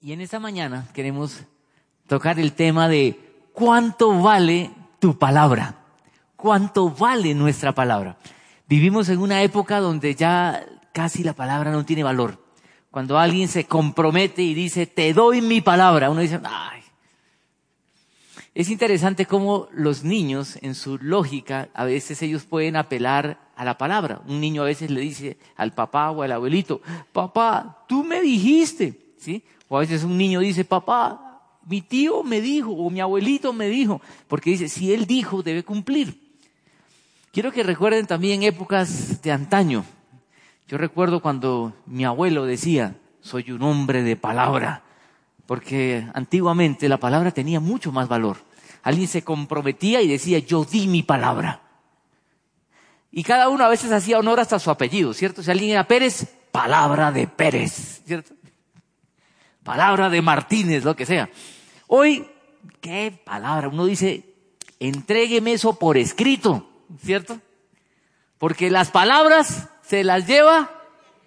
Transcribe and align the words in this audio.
Y 0.00 0.12
en 0.12 0.20
esta 0.20 0.38
mañana 0.38 0.86
queremos 0.94 1.42
tocar 2.06 2.38
el 2.38 2.52
tema 2.52 2.88
de 2.88 3.18
cuánto 3.52 4.22
vale 4.22 4.70
tu 5.00 5.18
palabra, 5.18 5.74
cuánto 6.36 6.88
vale 6.88 7.34
nuestra 7.34 7.74
palabra. 7.74 8.16
Vivimos 8.68 9.08
en 9.08 9.18
una 9.18 9.42
época 9.42 9.80
donde 9.80 10.14
ya 10.14 10.64
casi 10.92 11.24
la 11.24 11.32
palabra 11.32 11.72
no 11.72 11.84
tiene 11.84 12.04
valor. 12.04 12.40
Cuando 12.92 13.18
alguien 13.18 13.48
se 13.48 13.64
compromete 13.64 14.40
y 14.40 14.54
dice, 14.54 14.86
te 14.86 15.12
doy 15.12 15.40
mi 15.40 15.60
palabra, 15.60 16.10
uno 16.10 16.20
dice, 16.20 16.38
ay. 16.44 16.80
Es 18.54 18.70
interesante 18.70 19.26
cómo 19.26 19.68
los 19.72 20.04
niños, 20.04 20.60
en 20.62 20.76
su 20.76 20.98
lógica, 20.98 21.70
a 21.74 21.84
veces 21.84 22.22
ellos 22.22 22.44
pueden 22.44 22.76
apelar 22.76 23.50
a 23.56 23.64
la 23.64 23.76
palabra. 23.76 24.22
Un 24.28 24.40
niño 24.40 24.62
a 24.62 24.66
veces 24.66 24.92
le 24.92 25.00
dice 25.00 25.38
al 25.56 25.72
papá 25.72 26.12
o 26.12 26.22
al 26.22 26.30
abuelito, 26.30 26.82
papá, 27.12 27.84
tú 27.88 28.04
me 28.04 28.20
dijiste, 28.20 29.07
O 29.68 29.76
a 29.76 29.80
veces 29.80 30.04
un 30.04 30.16
niño 30.16 30.40
dice, 30.40 30.64
papá, 30.64 31.42
mi 31.66 31.82
tío 31.82 32.22
me 32.24 32.40
dijo 32.40 32.70
o 32.72 32.90
mi 32.90 33.00
abuelito 33.00 33.52
me 33.52 33.68
dijo, 33.68 34.00
porque 34.26 34.50
dice, 34.50 34.68
si 34.68 34.92
él 34.92 35.06
dijo, 35.06 35.42
debe 35.42 35.62
cumplir. 35.64 36.18
Quiero 37.32 37.52
que 37.52 37.62
recuerden 37.62 38.06
también 38.06 38.42
épocas 38.42 39.20
de 39.22 39.32
antaño. 39.32 39.84
Yo 40.66 40.78
recuerdo 40.78 41.20
cuando 41.20 41.74
mi 41.86 42.04
abuelo 42.04 42.46
decía, 42.46 42.96
soy 43.20 43.50
un 43.50 43.62
hombre 43.62 44.02
de 44.02 44.16
palabra, 44.16 44.82
porque 45.46 46.06
antiguamente 46.14 46.88
la 46.88 46.98
palabra 46.98 47.30
tenía 47.30 47.60
mucho 47.60 47.92
más 47.92 48.08
valor. 48.08 48.38
Alguien 48.82 49.08
se 49.08 49.22
comprometía 49.22 50.00
y 50.00 50.08
decía, 50.08 50.38
yo 50.38 50.64
di 50.64 50.86
mi 50.86 51.02
palabra. 51.02 51.60
Y 53.10 53.22
cada 53.22 53.48
uno 53.48 53.64
a 53.64 53.68
veces 53.68 53.92
hacía 53.92 54.18
honor 54.18 54.40
hasta 54.40 54.58
su 54.58 54.70
apellido, 54.70 55.12
¿cierto? 55.12 55.42
Si 55.42 55.50
alguien 55.50 55.70
era 55.70 55.88
Pérez, 55.88 56.26
palabra 56.52 57.12
de 57.12 57.26
Pérez, 57.26 58.02
¿cierto? 58.06 58.34
Palabra 59.68 60.08
de 60.08 60.22
Martínez, 60.22 60.82
lo 60.82 60.96
que 60.96 61.04
sea. 61.04 61.28
Hoy, 61.88 62.26
¿qué 62.80 63.12
palabra? 63.22 63.68
Uno 63.68 63.84
dice, 63.84 64.24
entrégueme 64.80 65.52
eso 65.52 65.78
por 65.78 65.98
escrito, 65.98 66.66
¿cierto? 67.04 67.38
Porque 68.38 68.70
las 68.70 68.90
palabras 68.90 69.68
se 69.82 70.04
las 70.04 70.26
lleva 70.26 70.70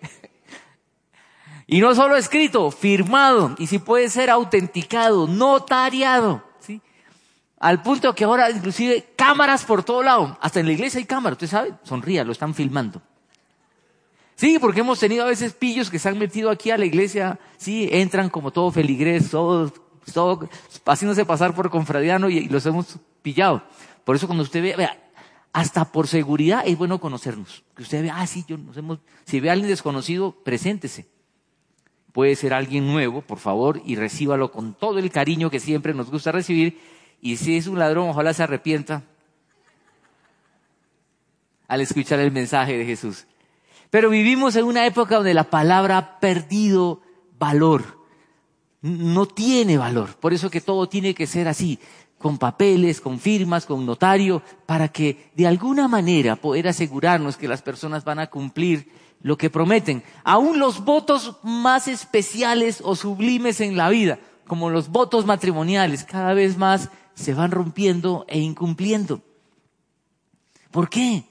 y 1.68 1.82
no 1.82 1.94
solo 1.94 2.16
escrito, 2.16 2.72
firmado, 2.72 3.54
y 3.60 3.68
si 3.68 3.78
puede 3.78 4.10
ser 4.10 4.32
autenticado, 4.32 5.28
notariado, 5.28 6.44
¿sí? 6.62 6.82
Al 7.60 7.84
punto 7.84 8.16
que 8.16 8.24
ahora 8.24 8.50
inclusive 8.50 9.14
cámaras 9.16 9.66
por 9.66 9.84
todo 9.84 10.02
lado, 10.02 10.36
hasta 10.42 10.60
en 10.60 10.66
la 10.66 10.72
iglesia 10.72 10.98
hay 10.98 11.06
cámaras, 11.06 11.34
usted 11.34 11.48
sabe, 11.48 11.74
sonría, 11.84 12.24
lo 12.24 12.32
están 12.32 12.56
filmando. 12.56 13.04
Sí, 14.42 14.58
porque 14.58 14.80
hemos 14.80 15.00
tenido 15.00 15.24
a 15.24 15.28
veces 15.28 15.54
pillos 15.54 15.92
que 15.92 16.00
se 16.00 16.10
han 16.10 16.18
metido 16.18 16.50
aquí 16.50 16.72
a 16.72 16.78
la 16.80 16.86
iglesia, 16.86 17.38
sí, 17.58 17.88
entran 17.92 18.28
como 18.28 18.50
todo 18.50 18.72
feligrés, 18.72 19.30
todos, 19.30 19.72
todo, 20.12 20.50
haciéndose 20.88 21.26
pasar 21.26 21.54
por 21.54 21.70
confradiano 21.70 22.28
y, 22.28 22.40
y, 22.40 22.50
los 22.50 22.66
hemos 22.66 22.98
pillado. 23.22 23.62
Por 24.04 24.16
eso 24.16 24.26
cuando 24.26 24.42
usted 24.42 24.64
ve, 24.64 24.76
vea, 24.76 25.00
hasta 25.54 25.92
por 25.92 26.08
seguridad 26.08 26.64
es 26.66 26.76
bueno 26.76 27.00
conocernos. 27.00 27.64
Que 27.76 27.84
usted 27.84 28.02
vea, 28.02 28.16
ah, 28.18 28.26
sí, 28.26 28.44
yo 28.48 28.58
nos 28.58 28.76
hemos, 28.78 28.98
si 29.26 29.40
ve 29.40 29.50
a 29.50 29.54
alguien 29.54 29.70
desconocido, 29.70 30.32
preséntese. 30.44 31.08
Puede 32.12 32.36
ser 32.36 32.56
alguien 32.56 32.88
nuevo, 32.88 33.22
por 33.22 33.38
favor, 33.38 33.80
y 33.86 33.96
recíbalo 33.96 34.52
con 34.52 34.74
todo 34.74 34.98
el 34.98 35.12
cariño 35.12 35.52
que 35.52 35.60
siempre 35.60 35.94
nos 35.94 36.10
gusta 36.10 36.32
recibir. 36.32 36.80
Y 37.22 37.38
si 37.38 37.58
es 37.58 37.68
un 37.68 37.78
ladrón, 37.78 38.10
ojalá 38.10 38.34
se 38.34 38.42
arrepienta 38.42 39.04
al 41.68 41.82
escuchar 41.82 42.20
el 42.20 42.32
mensaje 42.32 42.76
de 42.76 42.86
Jesús. 42.86 43.28
Pero 43.92 44.10
vivimos 44.10 44.56
en 44.56 44.66
una 44.66 44.86
época 44.88 45.18
donde 45.18 45.34
la 45.34 45.50
palabra 45.50 45.98
ha 45.98 46.20
perdido 46.20 47.02
valor. 47.38 48.00
No 48.82 49.28
tiene 49.28 49.78
valor. 49.78 50.16
Por 50.16 50.34
eso 50.34 50.50
que 50.50 50.62
todo 50.62 50.88
tiene 50.88 51.14
que 51.14 51.28
ser 51.28 51.50
así, 51.50 51.78
con 52.18 52.38
papeles, 52.38 53.02
con 53.02 53.20
firmas, 53.20 53.66
con 53.66 53.86
notario, 53.86 54.42
para 54.66 54.88
que 54.88 55.30
de 55.36 55.46
alguna 55.46 55.90
manera 55.90 56.38
poder 56.38 56.70
asegurarnos 56.70 57.36
que 57.36 57.50
las 57.50 57.62
personas 57.62 58.06
van 58.06 58.20
a 58.20 58.28
cumplir 58.28 58.90
lo 59.22 59.38
que 59.38 59.50
prometen. 59.50 60.04
Aún 60.24 60.58
los 60.58 60.86
votos 60.86 61.38
más 61.44 61.90
especiales 61.90 62.82
o 62.84 62.96
sublimes 62.96 63.60
en 63.60 63.76
la 63.76 63.90
vida, 63.90 64.20
como 64.48 64.70
los 64.70 64.88
votos 64.88 65.26
matrimoniales, 65.26 66.06
cada 66.06 66.34
vez 66.34 66.58
más 66.58 66.90
se 67.14 67.34
van 67.34 67.52
rompiendo 67.52 68.26
e 68.30 68.40
incumpliendo. 68.40 69.22
¿Por 70.72 70.90
qué? 70.90 71.26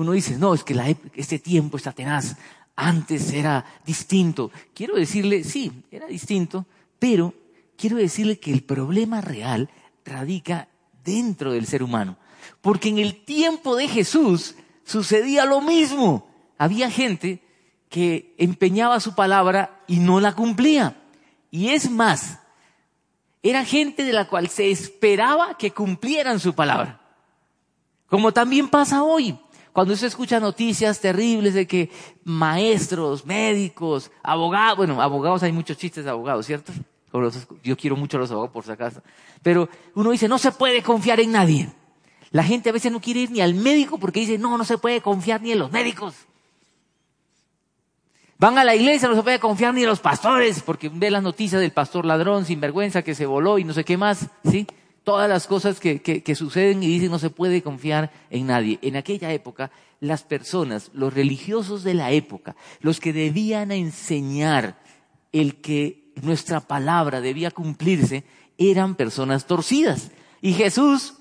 Uno 0.00 0.12
dice, 0.12 0.38
no, 0.38 0.54
es 0.54 0.64
que 0.64 0.96
este 1.14 1.38
tiempo 1.38 1.76
está 1.76 1.92
tenaz. 1.92 2.34
Antes 2.74 3.34
era 3.34 3.66
distinto. 3.84 4.50
Quiero 4.72 4.94
decirle, 4.94 5.44
sí, 5.44 5.84
era 5.90 6.06
distinto, 6.06 6.64
pero 6.98 7.34
quiero 7.76 7.98
decirle 7.98 8.38
que 8.38 8.50
el 8.50 8.62
problema 8.62 9.20
real 9.20 9.68
radica 10.06 10.68
dentro 11.04 11.52
del 11.52 11.66
ser 11.66 11.82
humano. 11.82 12.16
Porque 12.62 12.88
en 12.88 12.96
el 12.96 13.26
tiempo 13.26 13.76
de 13.76 13.88
Jesús 13.88 14.54
sucedía 14.84 15.44
lo 15.44 15.60
mismo. 15.60 16.26
Había 16.56 16.90
gente 16.90 17.42
que 17.90 18.34
empeñaba 18.38 19.00
su 19.00 19.14
palabra 19.14 19.82
y 19.86 19.98
no 19.98 20.18
la 20.18 20.34
cumplía. 20.34 20.96
Y 21.50 21.68
es 21.68 21.90
más, 21.90 22.38
era 23.42 23.66
gente 23.66 24.02
de 24.02 24.14
la 24.14 24.28
cual 24.28 24.48
se 24.48 24.70
esperaba 24.70 25.58
que 25.58 25.72
cumplieran 25.72 26.40
su 26.40 26.54
palabra. 26.54 27.02
Como 28.06 28.32
también 28.32 28.70
pasa 28.70 29.02
hoy. 29.02 29.38
Cuando 29.72 29.94
usted 29.94 30.08
escucha 30.08 30.40
noticias 30.40 31.00
terribles 31.00 31.54
de 31.54 31.66
que 31.66 31.90
maestros, 32.24 33.24
médicos, 33.24 34.10
abogados, 34.22 34.78
bueno, 34.78 35.00
abogados 35.00 35.42
hay 35.42 35.52
muchos 35.52 35.76
chistes 35.76 36.04
de 36.04 36.10
abogados, 36.10 36.46
¿cierto? 36.46 36.72
Yo 37.62 37.76
quiero 37.76 37.96
mucho 37.96 38.16
a 38.16 38.20
los 38.20 38.30
abogados 38.30 38.52
por 38.52 38.64
si 38.64 38.72
acaso. 38.72 39.02
Pero 39.42 39.68
uno 39.94 40.10
dice, 40.10 40.28
no 40.28 40.38
se 40.38 40.52
puede 40.52 40.82
confiar 40.82 41.20
en 41.20 41.32
nadie. 41.32 41.72
La 42.30 42.44
gente 42.44 42.70
a 42.70 42.72
veces 42.72 42.92
no 42.92 43.00
quiere 43.00 43.20
ir 43.20 43.30
ni 43.30 43.40
al 43.40 43.54
médico 43.54 43.98
porque 43.98 44.20
dice, 44.20 44.38
no, 44.38 44.56
no 44.56 44.64
se 44.64 44.78
puede 44.78 45.00
confiar 45.00 45.42
ni 45.42 45.52
en 45.52 45.58
los 45.58 45.72
médicos. 45.72 46.14
Van 48.38 48.56
a 48.56 48.64
la 48.64 48.74
iglesia, 48.74 49.08
no 49.08 49.16
se 49.16 49.22
puede 49.22 49.38
confiar 49.38 49.74
ni 49.74 49.82
en 49.82 49.88
los 49.88 50.00
pastores 50.00 50.62
porque 50.62 50.88
ve 50.88 51.10
las 51.10 51.22
noticias 51.22 51.60
del 51.60 51.72
pastor 51.72 52.06
ladrón, 52.06 52.44
sinvergüenza, 52.44 53.02
que 53.02 53.14
se 53.14 53.26
voló 53.26 53.58
y 53.58 53.64
no 53.64 53.72
sé 53.72 53.84
qué 53.84 53.96
más, 53.96 54.28
¿sí? 54.48 54.66
Todas 55.04 55.28
las 55.28 55.46
cosas 55.46 55.80
que, 55.80 56.00
que, 56.00 56.34
suceden 56.34 56.82
y 56.82 56.88
dicen 56.88 57.10
no 57.10 57.18
se 57.18 57.30
puede 57.30 57.62
confiar 57.62 58.10
en 58.30 58.46
nadie. 58.46 58.78
En 58.82 58.96
aquella 58.96 59.32
época, 59.32 59.70
las 60.00 60.22
personas, 60.22 60.90
los 60.94 61.12
religiosos 61.12 61.82
de 61.84 61.94
la 61.94 62.10
época, 62.12 62.56
los 62.80 63.00
que 63.00 63.12
debían 63.12 63.72
enseñar 63.72 64.78
el 65.32 65.56
que 65.56 66.12
nuestra 66.22 66.60
palabra 66.60 67.20
debía 67.20 67.50
cumplirse, 67.50 68.24
eran 68.58 68.94
personas 68.94 69.46
torcidas. 69.46 70.10
Y 70.40 70.52
Jesús 70.52 71.14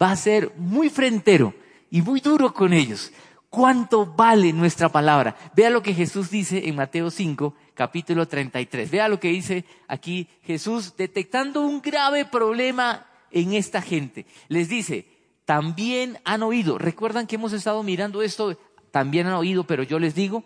va 0.00 0.10
a 0.10 0.16
ser 0.16 0.52
muy 0.56 0.88
frentero 0.88 1.54
y 1.90 2.02
muy 2.02 2.20
duro 2.20 2.52
con 2.52 2.72
ellos. 2.72 3.12
¿Cuánto 3.48 4.04
vale 4.04 4.52
nuestra 4.52 4.90
palabra? 4.90 5.36
Vea 5.54 5.70
lo 5.70 5.82
que 5.82 5.94
Jesús 5.94 6.30
dice 6.30 6.68
en 6.68 6.76
Mateo 6.76 7.10
5, 7.10 7.54
capítulo 7.74 8.26
33. 8.26 8.90
Vea 8.90 9.08
lo 9.08 9.20
que 9.20 9.28
dice 9.28 9.64
aquí 9.88 10.28
Jesús, 10.42 10.94
detectando 10.96 11.62
un 11.62 11.80
grave 11.80 12.24
problema 12.24 13.06
en 13.36 13.52
esta 13.52 13.82
gente. 13.82 14.24
Les 14.48 14.70
dice, 14.70 15.06
también 15.44 16.18
han 16.24 16.42
oído, 16.42 16.78
recuerdan 16.78 17.26
que 17.26 17.34
hemos 17.34 17.52
estado 17.52 17.82
mirando 17.82 18.22
esto, 18.22 18.58
también 18.90 19.26
han 19.26 19.34
oído, 19.34 19.64
pero 19.64 19.82
yo 19.82 19.98
les 19.98 20.14
digo, 20.14 20.42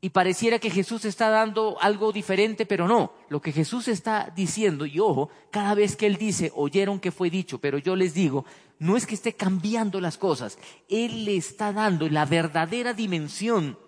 y 0.00 0.10
pareciera 0.10 0.58
que 0.58 0.70
Jesús 0.70 1.04
está 1.04 1.30
dando 1.30 1.80
algo 1.80 2.10
diferente, 2.10 2.66
pero 2.66 2.88
no, 2.88 3.12
lo 3.28 3.40
que 3.40 3.52
Jesús 3.52 3.86
está 3.86 4.32
diciendo, 4.34 4.86
y 4.86 4.98
ojo, 4.98 5.30
cada 5.52 5.74
vez 5.76 5.94
que 5.94 6.06
Él 6.06 6.16
dice, 6.16 6.50
oyeron 6.56 6.98
que 6.98 7.12
fue 7.12 7.30
dicho, 7.30 7.58
pero 7.58 7.78
yo 7.78 7.94
les 7.94 8.12
digo, 8.12 8.44
no 8.80 8.96
es 8.96 9.06
que 9.06 9.14
esté 9.14 9.34
cambiando 9.34 10.00
las 10.00 10.18
cosas, 10.18 10.58
Él 10.88 11.24
le 11.24 11.36
está 11.36 11.72
dando 11.72 12.08
la 12.08 12.26
verdadera 12.26 12.92
dimensión 12.92 13.78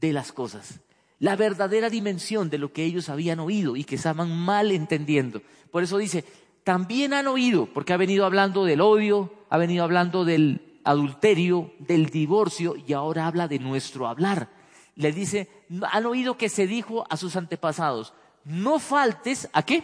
de 0.00 0.12
las 0.12 0.30
cosas, 0.30 0.78
la 1.18 1.34
verdadera 1.34 1.90
dimensión 1.90 2.50
de 2.50 2.58
lo 2.58 2.72
que 2.72 2.84
ellos 2.84 3.08
habían 3.08 3.40
oído 3.40 3.74
y 3.74 3.82
que 3.82 3.96
estaban 3.96 4.34
mal 4.34 4.70
entendiendo. 4.70 5.42
Por 5.72 5.82
eso 5.82 5.98
dice, 5.98 6.24
también 6.70 7.14
han 7.14 7.26
oído, 7.26 7.66
porque 7.66 7.92
ha 7.92 7.96
venido 7.96 8.24
hablando 8.24 8.64
del 8.64 8.80
odio, 8.80 9.28
ha 9.48 9.58
venido 9.58 9.82
hablando 9.82 10.24
del 10.24 10.78
adulterio, 10.84 11.72
del 11.80 12.10
divorcio 12.10 12.76
y 12.76 12.92
ahora 12.92 13.26
habla 13.26 13.48
de 13.48 13.58
nuestro 13.58 14.06
hablar. 14.06 14.48
le 14.94 15.10
dice, 15.10 15.48
han 15.90 16.06
oído 16.06 16.36
que 16.36 16.48
se 16.48 16.68
dijo 16.68 17.04
a 17.10 17.16
sus 17.16 17.34
antepasados, 17.34 18.12
no 18.44 18.78
faltes 18.78 19.48
a 19.52 19.64
qué? 19.64 19.82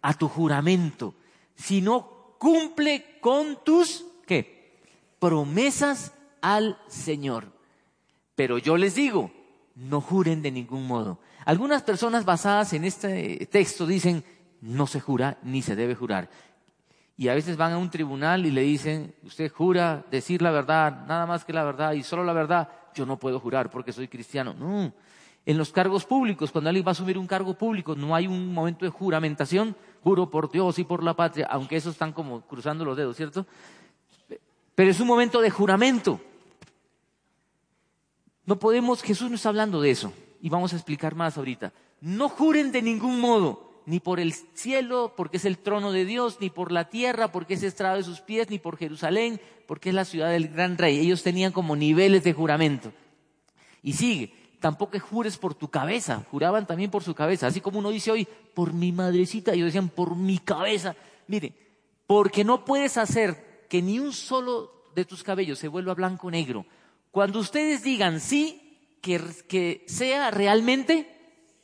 A 0.00 0.14
tu 0.14 0.28
juramento, 0.28 1.12
sino 1.56 2.36
cumple 2.38 3.18
con 3.20 3.62
tus, 3.62 4.06
¿qué? 4.26 4.80
Promesas 5.18 6.14
al 6.40 6.78
Señor. 6.88 7.52
Pero 8.34 8.56
yo 8.56 8.78
les 8.78 8.94
digo, 8.94 9.30
no 9.74 10.00
juren 10.00 10.40
de 10.40 10.52
ningún 10.52 10.86
modo. 10.86 11.18
Algunas 11.44 11.82
personas 11.82 12.24
basadas 12.24 12.72
en 12.72 12.84
este 12.84 13.46
texto 13.52 13.86
dicen, 13.86 14.24
no 14.60 14.86
se 14.86 15.00
jura 15.00 15.38
ni 15.42 15.62
se 15.62 15.76
debe 15.76 15.94
jurar. 15.94 16.28
Y 17.16 17.28
a 17.28 17.34
veces 17.34 17.56
van 17.56 17.72
a 17.72 17.78
un 17.78 17.90
tribunal 17.90 18.46
y 18.46 18.50
le 18.50 18.62
dicen, 18.62 19.14
usted 19.24 19.52
jura 19.52 20.04
decir 20.10 20.40
la 20.40 20.50
verdad, 20.50 21.04
nada 21.06 21.26
más 21.26 21.44
que 21.44 21.52
la 21.52 21.64
verdad 21.64 21.92
y 21.92 22.02
solo 22.02 22.24
la 22.24 22.32
verdad. 22.32 22.68
Yo 22.94 23.04
no 23.04 23.18
puedo 23.18 23.38
jurar 23.38 23.70
porque 23.70 23.92
soy 23.92 24.08
cristiano. 24.08 24.54
No. 24.54 24.92
En 25.44 25.58
los 25.58 25.70
cargos 25.70 26.04
públicos, 26.04 26.50
cuando 26.50 26.70
alguien 26.70 26.84
va 26.84 26.90
a 26.90 26.92
asumir 26.92 27.18
un 27.18 27.26
cargo 27.26 27.54
público, 27.54 27.94
no 27.94 28.14
hay 28.14 28.26
un 28.26 28.52
momento 28.52 28.84
de 28.84 28.90
juramentación, 28.90 29.76
juro 30.02 30.30
por 30.30 30.50
Dios 30.50 30.78
y 30.78 30.84
por 30.84 31.02
la 31.02 31.14
patria, 31.14 31.46
aunque 31.50 31.76
esos 31.76 31.92
están 31.92 32.12
como 32.12 32.42
cruzando 32.42 32.84
los 32.84 32.96
dedos, 32.96 33.16
¿cierto? 33.16 33.46
Pero 34.74 34.90
es 34.90 35.00
un 35.00 35.06
momento 35.06 35.40
de 35.40 35.50
juramento. 35.50 36.20
No 38.44 38.58
podemos, 38.58 39.02
Jesús 39.02 39.28
no 39.28 39.36
está 39.36 39.48
hablando 39.48 39.80
de 39.80 39.90
eso, 39.90 40.12
y 40.40 40.48
vamos 40.48 40.72
a 40.72 40.76
explicar 40.76 41.14
más 41.14 41.38
ahorita. 41.38 41.72
No 42.00 42.28
juren 42.28 42.72
de 42.72 42.82
ningún 42.82 43.20
modo, 43.20 43.69
ni 43.90 43.98
por 43.98 44.20
el 44.20 44.32
cielo, 44.32 45.14
porque 45.16 45.36
es 45.38 45.44
el 45.44 45.58
trono 45.58 45.90
de 45.90 46.04
Dios, 46.04 46.38
ni 46.40 46.48
por 46.48 46.70
la 46.70 46.88
tierra, 46.88 47.32
porque 47.32 47.54
es 47.54 47.64
estrado 47.64 47.96
de 47.96 48.04
sus 48.04 48.20
pies, 48.20 48.48
ni 48.48 48.60
por 48.60 48.76
Jerusalén, 48.76 49.40
porque 49.66 49.88
es 49.88 49.94
la 49.96 50.04
ciudad 50.04 50.30
del 50.30 50.48
gran 50.48 50.78
rey. 50.78 51.00
Ellos 51.00 51.24
tenían 51.24 51.50
como 51.50 51.74
niveles 51.74 52.22
de 52.22 52.32
juramento. 52.32 52.92
Y 53.82 53.94
sigue, 53.94 54.32
tampoco 54.60 55.00
jures 55.00 55.36
por 55.38 55.54
tu 55.54 55.68
cabeza, 55.68 56.24
juraban 56.30 56.68
también 56.68 56.90
por 56.90 57.02
su 57.02 57.14
cabeza, 57.14 57.48
así 57.48 57.60
como 57.60 57.80
uno 57.80 57.90
dice 57.90 58.12
hoy, 58.12 58.28
por 58.54 58.72
mi 58.72 58.92
madrecita, 58.92 59.54
ellos 59.54 59.66
decían 59.66 59.88
por 59.88 60.14
mi 60.14 60.38
cabeza. 60.38 60.94
Mire, 61.26 61.52
porque 62.06 62.44
no 62.44 62.64
puedes 62.64 62.96
hacer 62.96 63.66
que 63.68 63.82
ni 63.82 63.98
un 63.98 64.12
solo 64.12 64.84
de 64.94 65.04
tus 65.04 65.24
cabellos 65.24 65.58
se 65.58 65.66
vuelva 65.66 65.94
blanco 65.94 66.28
o 66.28 66.30
negro, 66.30 66.64
cuando 67.10 67.40
ustedes 67.40 67.82
digan 67.82 68.20
sí, 68.20 68.96
que, 69.02 69.20
que 69.48 69.84
sea 69.88 70.30
realmente 70.30 71.08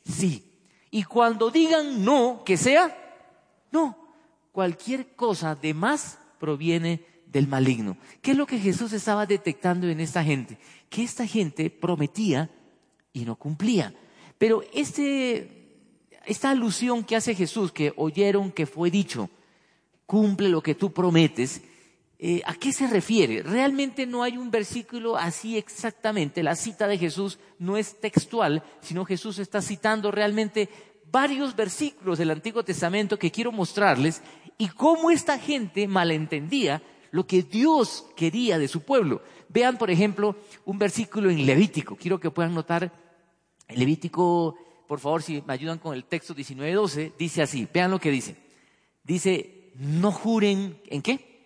sí. 0.03 0.46
Y 0.91 1.03
cuando 1.03 1.49
digan 1.49 2.03
no, 2.03 2.43
que 2.45 2.57
sea 2.57 2.95
no. 3.71 3.97
Cualquier 4.51 5.15
cosa 5.15 5.55
de 5.55 5.73
más 5.73 6.19
proviene 6.39 7.05
del 7.27 7.47
maligno. 7.47 7.97
¿Qué 8.21 8.31
es 8.31 8.37
lo 8.37 8.47
que 8.47 8.59
Jesús 8.59 8.93
estaba 8.93 9.25
detectando 9.25 9.87
en 9.87 9.99
esta 9.99 10.23
gente? 10.23 10.57
Que 10.89 11.03
esta 11.03 11.27
gente 11.27 11.69
prometía 11.69 12.49
y 13.13 13.25
no 13.25 13.35
cumplía. 13.35 13.93
Pero 14.37 14.63
este, 14.73 15.67
esta 16.25 16.51
alusión 16.51 17.03
que 17.03 17.15
hace 17.15 17.35
Jesús, 17.35 17.71
que 17.71 17.93
oyeron 17.97 18.51
que 18.51 18.65
fue 18.65 18.89
dicho, 18.89 19.29
cumple 20.05 20.49
lo 20.49 20.61
que 20.61 20.75
tú 20.75 20.93
prometes, 20.93 21.61
eh, 22.19 22.41
¿A 22.45 22.55
qué 22.55 22.73
se 22.73 22.87
refiere? 22.87 23.43
Realmente 23.43 24.07
no 24.07 24.23
hay 24.23 24.37
un 24.37 24.49
versículo 24.49 25.17
así 25.17 25.55
exactamente. 25.55 26.41
La 26.41 26.55
cita 26.55 26.87
de 26.87 26.97
Jesús 26.97 27.37
no 27.59 27.77
es 27.77 27.99
textual, 27.99 28.63
sino 28.81 29.05
Jesús 29.05 29.37
está 29.37 29.61
citando 29.61 30.09
realmente 30.09 30.67
varios 31.11 31.55
versículos 31.55 32.17
del 32.17 32.31
Antiguo 32.31 32.63
Testamento 32.63 33.19
que 33.19 33.29
quiero 33.29 33.51
mostrarles 33.51 34.23
y 34.57 34.67
cómo 34.69 35.11
esta 35.11 35.37
gente 35.37 35.87
malentendía 35.87 36.81
lo 37.11 37.27
que 37.27 37.43
Dios 37.43 38.07
quería 38.15 38.57
de 38.57 38.67
su 38.67 38.81
pueblo. 38.81 39.21
Vean, 39.49 39.77
por 39.77 39.91
ejemplo, 39.91 40.35
un 40.65 40.79
versículo 40.79 41.29
en 41.29 41.45
Levítico. 41.45 41.95
Quiero 41.95 42.19
que 42.19 42.31
puedan 42.31 42.55
notar, 42.55 42.91
Levítico, 43.69 44.57
por 44.87 44.99
favor, 44.99 45.21
si 45.21 45.43
me 45.45 45.53
ayudan 45.53 45.77
con 45.77 45.93
el 45.93 46.05
texto 46.05 46.35
19-12, 46.35 47.13
dice 47.17 47.43
así. 47.43 47.67
Vean 47.71 47.91
lo 47.91 47.99
que 47.99 48.09
dice. 48.09 48.35
Dice, 49.03 49.71
no 49.75 50.11
juren, 50.11 50.81
¿en 50.87 51.03
qué? 51.03 51.36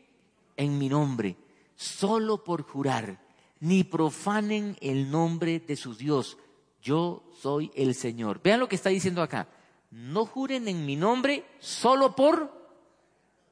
En 0.61 0.77
mi 0.77 0.89
nombre, 0.89 1.35
solo 1.75 2.43
por 2.43 2.63
jurar, 2.63 3.19
ni 3.59 3.83
profanen 3.83 4.77
el 4.81 5.11
nombre 5.11 5.59
de 5.59 5.75
su 5.75 5.95
Dios. 5.95 6.37
Yo 6.81 7.23
soy 7.39 7.71
el 7.75 7.95
Señor. 7.95 8.41
Vean 8.43 8.59
lo 8.59 8.67
que 8.67 8.75
está 8.75 8.89
diciendo 8.89 9.21
acá. 9.21 9.47
No 9.91 10.25
juren 10.25 10.67
en 10.67 10.85
mi 10.85 10.95
nombre 10.95 11.45
solo 11.59 12.15
por... 12.15 12.59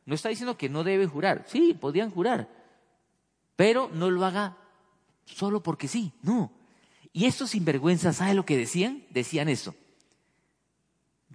No 0.05 0.15
está 0.15 0.29
diciendo 0.29 0.57
que 0.57 0.69
no 0.69 0.83
deben 0.83 1.09
jurar. 1.09 1.45
Sí, 1.47 1.77
podían 1.79 2.09
jurar. 2.09 2.49
Pero 3.55 3.89
no 3.93 4.09
lo 4.09 4.25
haga 4.25 4.57
solo 5.25 5.61
porque 5.61 5.87
sí. 5.87 6.11
No. 6.23 6.51
Y 7.13 7.25
estos 7.25 7.51
sinvergüenzas, 7.51 8.17
¿sabe 8.17 8.33
lo 8.33 8.45
que 8.45 8.57
decían? 8.57 9.03
Decían 9.11 9.49
eso. 9.49 9.75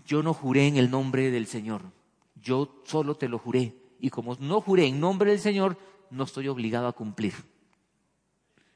Yo 0.07 0.23
no 0.23 0.35
juré 0.35 0.67
en 0.67 0.77
el 0.77 0.91
nombre 0.91 1.31
del 1.31 1.47
Señor. 1.47 1.83
Yo 2.43 2.83
solo 2.85 3.15
te 3.15 3.29
lo 3.29 3.39
juré 3.39 3.84
y 4.05 4.11
como 4.11 4.37
no 4.39 4.61
juré 4.61 4.85
en 4.85 5.01
nombre 5.01 5.31
del 5.31 5.41
Señor, 5.41 5.79
no 6.11 6.25
estoy 6.25 6.49
obligado 6.49 6.87
a 6.87 6.93
cumplir. 6.93 7.33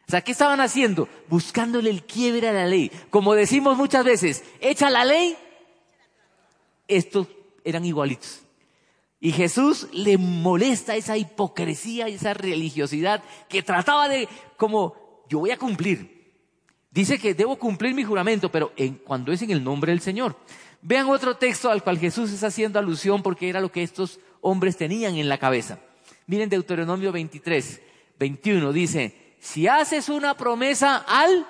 O 0.06 0.10
sea, 0.10 0.22
¿qué 0.22 0.32
estaban 0.32 0.58
haciendo? 0.62 1.06
Buscándole 1.28 1.90
el 1.90 2.04
quiebre 2.04 2.48
a 2.48 2.54
la 2.54 2.64
ley. 2.64 2.90
Como 3.10 3.34
decimos 3.34 3.76
muchas 3.76 4.06
veces, 4.06 4.42
echa 4.58 4.88
la 4.88 5.04
ley, 5.04 5.36
estos 6.86 7.26
eran 7.62 7.84
igualitos. 7.84 8.40
Y 9.20 9.32
Jesús 9.32 9.88
le 9.92 10.16
molesta 10.16 10.96
esa 10.96 11.18
hipocresía 11.18 12.08
y 12.08 12.14
esa 12.14 12.32
religiosidad 12.32 13.22
que 13.50 13.62
trataba 13.62 14.08
de 14.08 14.30
como, 14.56 15.26
yo 15.28 15.40
voy 15.40 15.50
a 15.50 15.58
cumplir. 15.58 16.40
Dice 16.90 17.18
que 17.18 17.34
debo 17.34 17.56
cumplir 17.56 17.94
mi 17.94 18.02
juramento, 18.02 18.50
pero 18.50 18.72
cuando 19.04 19.30
es 19.30 19.42
en 19.42 19.50
el 19.50 19.62
nombre 19.62 19.92
del 19.92 20.00
Señor. 20.00 20.36
Vean 20.80 21.08
otro 21.08 21.36
texto 21.36 21.70
al 21.70 21.82
cual 21.82 21.98
Jesús 21.98 22.30
está 22.30 22.48
haciendo 22.48 22.78
alusión 22.78 23.22
porque 23.22 23.48
era 23.48 23.60
lo 23.60 23.72
que 23.72 23.82
estos 23.82 24.20
hombres 24.40 24.76
tenían 24.76 25.16
en 25.16 25.28
la 25.28 25.38
cabeza. 25.38 25.80
Miren 26.26 26.48
Deuteronomio 26.48 27.10
23, 27.10 27.80
21, 28.18 28.72
dice, 28.72 29.36
si 29.40 29.66
haces 29.66 30.08
una 30.08 30.36
promesa 30.36 31.04
al 31.08 31.46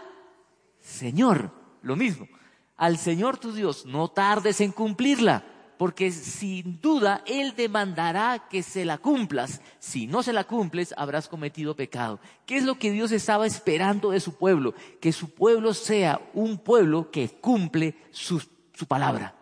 Señor, 0.81 1.51
lo 1.83 1.97
mismo, 1.97 2.29
al 2.77 2.97
Señor 2.97 3.39
tu 3.39 3.53
Dios, 3.53 3.85
no 3.87 4.09
tardes 4.09 4.61
en 4.61 4.73
cumplirla, 4.73 5.45
porque 5.77 6.11
sin 6.11 6.81
duda 6.81 7.23
Él 7.27 7.55
demandará 7.57 8.49
que 8.49 8.63
se 8.63 8.85
la 8.85 8.99
cumplas. 8.99 9.61
Si 9.79 10.07
no 10.07 10.23
se 10.23 10.33
la 10.33 10.45
cumples, 10.45 10.95
habrás 10.97 11.29
cometido 11.29 11.77
pecado. 11.77 12.19
¿Qué 12.47 12.57
es 12.57 12.65
lo 12.65 12.79
que 12.79 12.91
Dios 12.91 13.13
estaba 13.13 13.47
esperando 13.47 14.11
de 14.11 14.21
su 14.21 14.35
pueblo? 14.35 14.75
Que 15.01 15.13
su 15.13 15.31
pueblo 15.31 15.75
sea 15.75 16.21
un 16.35 16.59
pueblo 16.59 17.11
que 17.11 17.29
cumple 17.29 17.97
su, 18.11 18.43
su 18.79 18.87
palabra. 18.87 19.35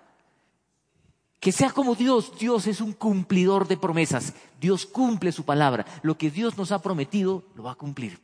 Que 1.39 1.53
sea 1.53 1.71
como 1.71 1.95
Dios, 1.95 2.33
Dios 2.39 2.67
es 2.67 2.81
un 2.81 2.93
cumplidor 2.93 3.69
de 3.69 3.77
promesas. 3.77 4.33
Dios 4.59 4.87
cumple 4.87 5.31
su 5.31 5.45
palabra. 5.45 5.85
Lo 6.03 6.17
que 6.17 6.31
Dios 6.31 6.57
nos 6.57 6.73
ha 6.73 6.81
prometido, 6.81 7.45
lo 7.55 7.65
va 7.65 7.73
a 7.73 7.77
cumplir. 7.77 8.19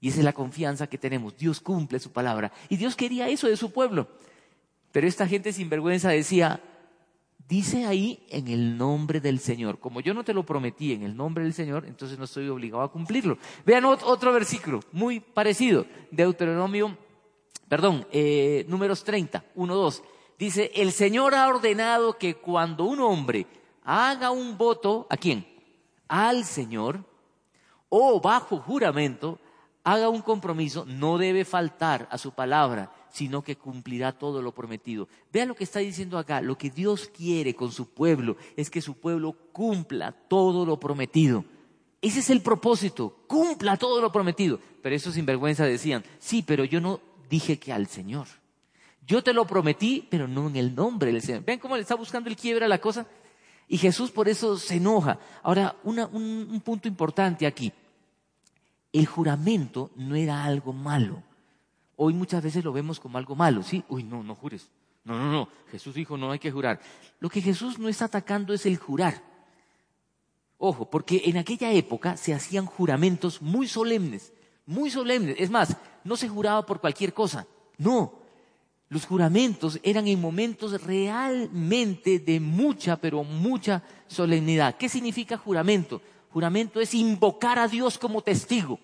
Y 0.00 0.08
esa 0.08 0.18
es 0.18 0.24
la 0.24 0.32
confianza 0.32 0.86
que 0.86 0.98
tenemos. 0.98 1.36
Dios 1.36 1.60
cumple 1.60 1.98
su 1.98 2.12
palabra. 2.12 2.52
Y 2.68 2.76
Dios 2.76 2.94
quería 2.94 3.28
eso 3.28 3.48
de 3.48 3.56
su 3.56 3.72
pueblo. 3.72 4.06
Pero 4.92 5.08
esta 5.08 5.26
gente 5.26 5.52
sin 5.52 5.68
vergüenza 5.68 6.10
decía, 6.10 6.62
dice 7.48 7.84
ahí 7.84 8.24
en 8.30 8.46
el 8.46 8.78
nombre 8.78 9.20
del 9.20 9.40
Señor. 9.40 9.80
Como 9.80 10.00
yo 10.00 10.14
no 10.14 10.22
te 10.22 10.32
lo 10.32 10.46
prometí 10.46 10.92
en 10.92 11.02
el 11.02 11.16
nombre 11.16 11.42
del 11.42 11.52
Señor, 11.52 11.84
entonces 11.86 12.16
no 12.16 12.24
estoy 12.24 12.48
obligado 12.48 12.84
a 12.84 12.92
cumplirlo. 12.92 13.36
Vean 13.66 13.84
otro 13.84 14.32
versículo 14.32 14.80
muy 14.92 15.18
parecido. 15.18 15.84
Deuteronomio, 16.12 16.96
perdón, 17.68 18.06
eh, 18.10 18.64
números 18.68 19.04
30, 19.04 19.44
1, 19.54 19.74
2. 19.74 20.02
Dice, 20.38 20.70
el 20.74 20.92
Señor 20.92 21.34
ha 21.34 21.48
ordenado 21.48 22.16
que 22.16 22.36
cuando 22.36 22.84
un 22.84 23.00
hombre 23.00 23.46
haga 23.84 24.30
un 24.30 24.56
voto, 24.56 25.06
¿a 25.10 25.16
quién? 25.16 25.46
Al 26.06 26.44
Señor, 26.44 27.04
o 27.88 28.20
bajo 28.20 28.58
juramento, 28.58 29.38
haga 29.84 30.08
un 30.08 30.20
compromiso, 30.20 30.84
no 30.86 31.18
debe 31.18 31.44
faltar 31.44 32.08
a 32.10 32.18
su 32.18 32.32
palabra, 32.32 32.92
sino 33.10 33.42
que 33.42 33.56
cumplirá 33.56 34.12
todo 34.12 34.42
lo 34.42 34.52
prometido. 34.52 35.08
Vean 35.32 35.48
lo 35.48 35.54
que 35.54 35.64
está 35.64 35.80
diciendo 35.80 36.18
acá. 36.18 36.40
Lo 36.40 36.58
que 36.58 36.70
Dios 36.70 37.10
quiere 37.12 37.54
con 37.54 37.72
su 37.72 37.88
pueblo 37.88 38.36
es 38.56 38.70
que 38.70 38.82
su 38.82 38.94
pueblo 38.94 39.34
cumpla 39.52 40.12
todo 40.12 40.66
lo 40.66 40.78
prometido. 40.78 41.44
Ese 42.00 42.20
es 42.20 42.30
el 42.30 42.42
propósito, 42.42 43.16
cumpla 43.26 43.76
todo 43.76 44.00
lo 44.00 44.12
prometido. 44.12 44.60
Pero 44.82 44.94
esos 44.94 45.14
sinvergüenza 45.14 45.64
decían, 45.64 46.04
sí, 46.18 46.44
pero 46.46 46.64
yo 46.64 46.80
no 46.80 47.00
dije 47.28 47.58
que 47.58 47.72
al 47.72 47.86
Señor. 47.86 48.26
Yo 49.06 49.22
te 49.22 49.32
lo 49.32 49.46
prometí, 49.46 50.06
pero 50.10 50.28
no 50.28 50.48
en 50.48 50.56
el 50.56 50.74
nombre 50.74 51.12
del 51.12 51.22
Señor. 51.22 51.44
¿Ven 51.44 51.58
cómo 51.58 51.76
le 51.76 51.82
está 51.82 51.94
buscando 51.94 52.28
el 52.28 52.36
quiebre 52.36 52.66
a 52.66 52.68
la 52.68 52.80
cosa? 52.80 53.06
Y 53.66 53.78
Jesús 53.78 54.10
por 54.10 54.28
eso 54.28 54.58
se 54.58 54.76
enoja. 54.76 55.18
Ahora, 55.42 55.76
un, 55.84 55.98
un 55.98 56.60
punto 56.60 56.88
importante 56.88 57.46
aquí. 57.46 57.72
El 58.92 59.06
juramento 59.06 59.90
no 59.96 60.14
era 60.14 60.44
algo 60.44 60.72
malo. 60.72 61.22
Hoy 61.96 62.14
muchas 62.14 62.42
veces 62.42 62.64
lo 62.64 62.72
vemos 62.72 63.00
como 63.00 63.18
algo 63.18 63.34
malo, 63.34 63.62
¿sí? 63.62 63.82
Uy, 63.88 64.04
no, 64.04 64.22
no 64.22 64.34
jures. 64.34 64.70
No, 65.04 65.18
no, 65.18 65.32
no. 65.32 65.48
Jesús 65.70 65.94
dijo, 65.94 66.16
no 66.16 66.30
hay 66.30 66.38
que 66.38 66.50
jurar. 66.50 66.80
Lo 67.18 67.28
que 67.28 67.40
Jesús 67.40 67.78
no 67.78 67.88
está 67.88 68.04
atacando 68.04 68.52
es 68.54 68.66
el 68.66 68.76
jurar. 68.76 69.22
Ojo, 70.58 70.90
porque 70.90 71.22
en 71.24 71.38
aquella 71.38 71.72
época 71.72 72.16
se 72.16 72.34
hacían 72.34 72.66
juramentos 72.66 73.40
muy 73.40 73.68
solemnes, 73.68 74.32
muy 74.66 74.90
solemnes. 74.90 75.36
Es 75.38 75.50
más, 75.50 75.76
No 76.04 76.16
se 76.16 76.28
juraba 76.28 76.64
por 76.64 76.80
cualquier 76.80 77.12
cosa. 77.12 77.46
No. 77.76 78.14
Los 78.88 79.04
juramentos 79.04 79.78
eran 79.82 80.08
en 80.08 80.20
momentos 80.20 80.82
realmente 80.82 82.18
de 82.18 82.40
mucha, 82.40 82.96
pero 82.96 83.22
mucha 83.22 83.82
solemnidad. 84.06 84.76
¿Qué 84.76 84.88
significa 84.88 85.36
juramento? 85.36 86.00
Juramento 86.30 86.80
es 86.80 86.94
invocar 86.94 87.58
a 87.58 87.68
Dios 87.68 87.98
como 87.98 88.22
testigo. 88.22 88.78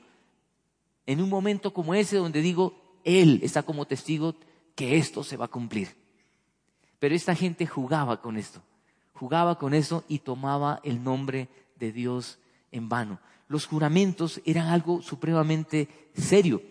En 1.06 1.23
un 1.23 1.28
momento 1.28 1.73
como 1.73 1.94
ese 1.94 2.16
donde 2.16 2.40
digo, 2.40 2.75
Él 3.04 3.40
está 3.42 3.62
como 3.62 3.87
testigo 3.87 4.35
que 4.75 4.97
esto 4.97 5.25
se 5.25 5.37
va 5.37 5.47
a 5.47 5.49
cumplir. 5.49 5.94
Pero 6.99 7.14
esta 7.14 7.35
gente 7.35 7.66
jugaba 7.66 8.21
con 8.21 8.37
esto, 8.37 8.62
jugaba 9.14 9.59
con 9.59 9.75
eso 9.75 10.04
y 10.09 10.21
tomaba 10.21 10.80
el 10.85 11.02
nombre 11.02 11.49
de 11.78 11.92
Dios 11.92 12.38
en 12.73 12.88
vano. 12.88 13.21
Los 13.49 13.66
juramentos 13.66 14.40
eran 14.44 14.68
algo 14.68 15.02
supremamente 15.02 16.11
serio. 16.14 16.62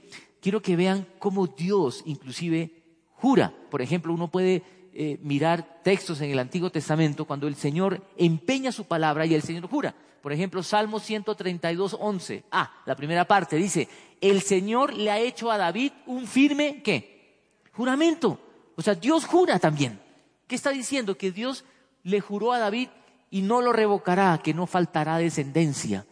Quiero 0.44 0.62
que 0.62 0.76
vean 0.76 1.08
cómo 1.20 1.48
Dios 1.48 2.04
inclusive 2.06 2.70
jura. 3.14 3.54
Por 3.72 3.82
ejemplo, 3.82 4.12
uno 4.14 4.30
puede 4.30 4.62
eh, 4.94 5.18
mirar 5.22 5.80
textos 5.82 6.20
en 6.20 6.32
el 6.32 6.38
Antiguo 6.38 6.70
Testamento 6.70 7.24
cuando 7.24 7.48
el 7.48 7.56
Señor 7.56 8.06
empeña 8.18 8.74
su 8.74 8.84
palabra 8.84 9.26
y 9.26 9.34
el 9.36 9.42
Señor 9.42 9.70
jura. 9.70 9.96
Por 10.22 10.34
ejemplo, 10.34 10.62
Salmo 10.62 11.00
132, 11.00 11.96
11. 11.98 12.44
Ah, 12.52 12.74
la 12.86 12.94
primera 12.94 13.26
parte 13.26 13.56
dice, 13.56 13.88
el 14.20 14.42
Señor 14.42 14.94
le 14.94 15.12
ha 15.12 15.18
hecho 15.18 15.50
a 15.50 15.58
David 15.58 15.94
un 16.08 16.28
firme, 16.28 16.82
¿qué? 16.84 17.40
Juramento. 17.72 18.38
O 18.76 18.82
sea, 18.82 18.96
Dios 18.96 19.24
jura 19.24 19.60
también. 19.60 19.98
¿Qué 20.46 20.56
está 20.56 20.72
diciendo? 20.72 21.18
Que 21.18 21.32
Dios 21.32 21.64
le 22.04 22.20
juró 22.20 22.52
a 22.52 22.60
David 22.60 22.90
y 23.32 23.44
no 23.44 23.62
lo 23.62 23.72
revocará, 23.72 24.42
que 24.44 24.54
no 24.54 24.68
faltará 24.68 25.20
descendencia. 25.20 26.06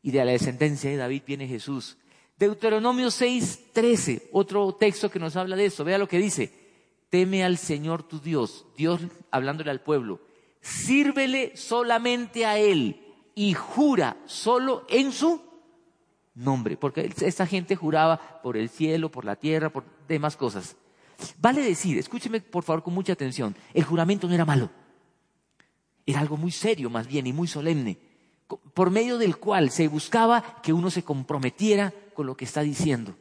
Y 0.00 0.12
de 0.12 0.24
la 0.24 0.30
descendencia 0.30 0.88
de 0.88 0.96
David 0.96 1.22
viene 1.26 1.48
Jesús. 1.48 1.98
Deuteronomio 2.38 3.10
6, 3.10 3.72
13, 3.72 4.28
otro 4.32 4.72
texto 4.72 5.10
que 5.10 5.18
nos 5.18 5.34
habla 5.34 5.56
de 5.56 5.66
eso. 5.66 5.84
Vea 5.84 5.98
lo 5.98 6.06
que 6.06 6.18
dice. 6.18 6.52
Teme 7.10 7.42
al 7.42 7.58
Señor 7.58 8.02
tu 8.02 8.20
Dios, 8.20 8.66
Dios 8.76 9.00
hablándole 9.30 9.70
al 9.70 9.80
pueblo. 9.80 10.20
Sírvele 10.60 11.56
solamente 11.56 12.44
a 12.46 12.58
Él 12.58 13.00
y 13.34 13.54
jura 13.54 14.18
solo 14.26 14.86
en 14.88 15.10
su 15.10 15.40
nombre. 16.34 16.76
Porque 16.76 17.12
esta 17.22 17.46
gente 17.46 17.74
juraba 17.76 18.40
por 18.42 18.56
el 18.56 18.68
cielo, 18.68 19.10
por 19.10 19.24
la 19.24 19.36
tierra, 19.36 19.70
por 19.70 19.84
demás 20.06 20.36
cosas. 20.36 20.76
Vale 21.40 21.62
decir, 21.62 21.98
escúcheme 21.98 22.40
por 22.40 22.62
favor 22.62 22.84
con 22.84 22.94
mucha 22.94 23.14
atención, 23.14 23.56
el 23.74 23.82
juramento 23.82 24.28
no 24.28 24.34
era 24.34 24.44
malo. 24.44 24.70
Era 26.06 26.20
algo 26.20 26.36
muy 26.36 26.52
serio 26.52 26.88
más 26.88 27.08
bien 27.08 27.26
y 27.26 27.32
muy 27.32 27.48
solemne 27.48 28.07
por 28.74 28.90
medio 28.90 29.18
del 29.18 29.36
cual 29.36 29.70
se 29.70 29.88
buscaba 29.88 30.60
que 30.62 30.72
uno 30.72 30.90
se 30.90 31.02
comprometiera 31.02 31.92
con 32.14 32.26
lo 32.26 32.36
que 32.36 32.44
está 32.44 32.62
diciendo. 32.62 33.14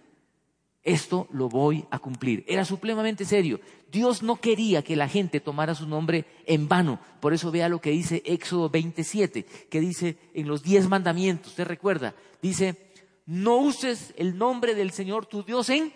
Esto 0.84 1.28
lo 1.32 1.50
voy 1.50 1.86
a 1.92 2.00
cumplir. 2.00 2.46
Era 2.48 2.64
supremamente 2.64 3.26
serio. 3.26 3.60
Dios 3.92 4.24
no 4.24 4.38
quería 4.38 4.84
que 4.84 4.96
la 4.96 5.10
gente 5.10 5.42
tomara 5.42 5.76
su 5.76 5.86
nombre 5.86 6.26
en 6.46 6.70
vano. 6.70 7.00
Por 7.20 7.34
eso 7.34 7.52
vea 7.52 7.68
lo 7.68 7.82
que 7.82 7.90
dice 7.90 8.24
Éxodo 8.26 8.70
27, 8.70 9.46
que 9.70 9.80
dice 9.82 10.18
en 10.34 10.48
los 10.48 10.64
diez 10.64 10.88
mandamientos, 10.88 11.50
¿usted 11.52 11.68
recuerda? 11.68 12.16
Dice, 12.42 12.78
no 13.26 13.58
uses 13.58 14.14
el 14.16 14.38
nombre 14.38 14.76
del 14.76 14.92
Señor 14.92 15.26
tu 15.26 15.44
Dios 15.44 15.70
en, 15.70 15.92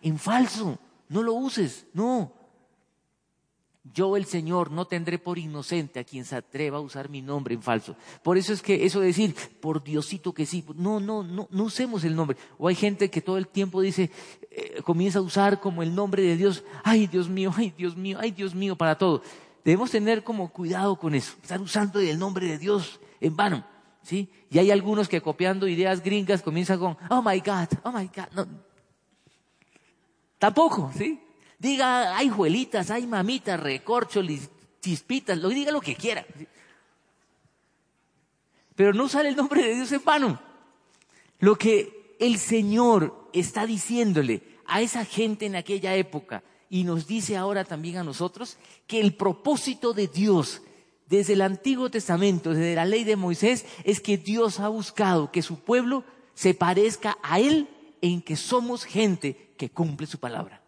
en 0.00 0.18
falso. 0.18 0.78
No 1.10 1.22
lo 1.22 1.34
uses, 1.34 1.86
no. 1.92 2.32
Yo 3.92 4.16
el 4.16 4.24
Señor 4.24 4.70
no 4.70 4.86
tendré 4.86 5.18
por 5.18 5.38
inocente 5.38 6.00
a 6.00 6.04
quien 6.04 6.24
se 6.24 6.36
atreva 6.36 6.78
a 6.78 6.80
usar 6.80 7.10
mi 7.10 7.20
nombre 7.20 7.54
en 7.54 7.62
falso. 7.62 7.96
Por 8.22 8.38
eso 8.38 8.54
es 8.54 8.62
que 8.62 8.86
eso 8.86 9.00
de 9.00 9.08
decir, 9.08 9.34
por 9.60 9.84
Diosito 9.84 10.32
que 10.32 10.46
sí, 10.46 10.64
no, 10.74 11.00
no, 11.00 11.22
no, 11.22 11.48
no 11.50 11.64
usemos 11.64 12.02
el 12.04 12.16
nombre. 12.16 12.38
O 12.56 12.68
hay 12.68 12.74
gente 12.74 13.10
que 13.10 13.20
todo 13.20 13.36
el 13.36 13.46
tiempo 13.46 13.82
dice, 13.82 14.10
eh, 14.50 14.80
comienza 14.82 15.18
a 15.18 15.22
usar 15.22 15.60
como 15.60 15.82
el 15.82 15.94
nombre 15.94 16.22
de 16.22 16.36
Dios, 16.36 16.64
ay 16.82 17.06
Dios 17.06 17.28
mío, 17.28 17.52
ay 17.54 17.74
Dios 17.76 17.94
mío, 17.94 18.18
ay 18.20 18.30
Dios 18.30 18.54
mío, 18.54 18.74
para 18.74 18.96
todo. 18.96 19.22
Debemos 19.64 19.90
tener 19.90 20.24
como 20.24 20.50
cuidado 20.50 20.96
con 20.96 21.14
eso, 21.14 21.34
estar 21.42 21.60
usando 21.60 22.00
el 22.00 22.18
nombre 22.18 22.46
de 22.46 22.58
Dios 22.58 23.00
en 23.20 23.36
vano. 23.36 23.66
¿sí? 24.02 24.30
Y 24.50 24.58
hay 24.58 24.70
algunos 24.70 25.08
que 25.08 25.20
copiando 25.20 25.68
ideas 25.68 26.02
gringas 26.02 26.42
comienzan 26.42 26.78
con, 26.78 26.96
oh 27.10 27.22
my 27.22 27.38
God, 27.40 27.68
oh 27.82 27.92
my 27.92 28.06
God. 28.06 28.28
No. 28.32 28.46
Tampoco, 30.38 30.90
¿sí? 30.96 31.23
Diga, 31.58 32.16
hay 32.16 32.28
juelitas, 32.28 32.90
hay 32.90 33.06
mamitas, 33.06 33.60
recorcholis, 33.60 34.50
chispitas, 34.80 35.40
diga 35.48 35.72
lo 35.72 35.80
que 35.80 35.94
quiera. 35.94 36.26
Pero 38.74 38.92
no 38.92 39.08
sale 39.08 39.28
el 39.28 39.36
nombre 39.36 39.62
de 39.62 39.74
Dios 39.74 39.92
en 39.92 40.04
vano. 40.04 40.40
Lo 41.38 41.56
que 41.56 42.16
el 42.18 42.38
Señor 42.38 43.28
está 43.32 43.66
diciéndole 43.66 44.42
a 44.66 44.80
esa 44.80 45.04
gente 45.04 45.46
en 45.46 45.56
aquella 45.56 45.94
época 45.94 46.42
y 46.70 46.84
nos 46.84 47.06
dice 47.06 47.36
ahora 47.36 47.64
también 47.64 47.98
a 47.98 48.04
nosotros 48.04 48.56
que 48.86 49.00
el 49.00 49.14
propósito 49.14 49.92
de 49.92 50.08
Dios 50.08 50.62
desde 51.06 51.34
el 51.34 51.42
Antiguo 51.42 51.90
Testamento, 51.90 52.50
desde 52.50 52.74
la 52.74 52.84
ley 52.84 53.04
de 53.04 53.16
Moisés, 53.16 53.66
es 53.84 54.00
que 54.00 54.16
Dios 54.16 54.58
ha 54.58 54.68
buscado 54.68 55.30
que 55.30 55.42
su 55.42 55.60
pueblo 55.60 56.02
se 56.34 56.54
parezca 56.54 57.18
a 57.22 57.38
Él 57.38 57.68
en 58.00 58.22
que 58.22 58.36
somos 58.36 58.84
gente 58.84 59.52
que 59.56 59.70
cumple 59.70 60.06
su 60.06 60.18
palabra. 60.18 60.63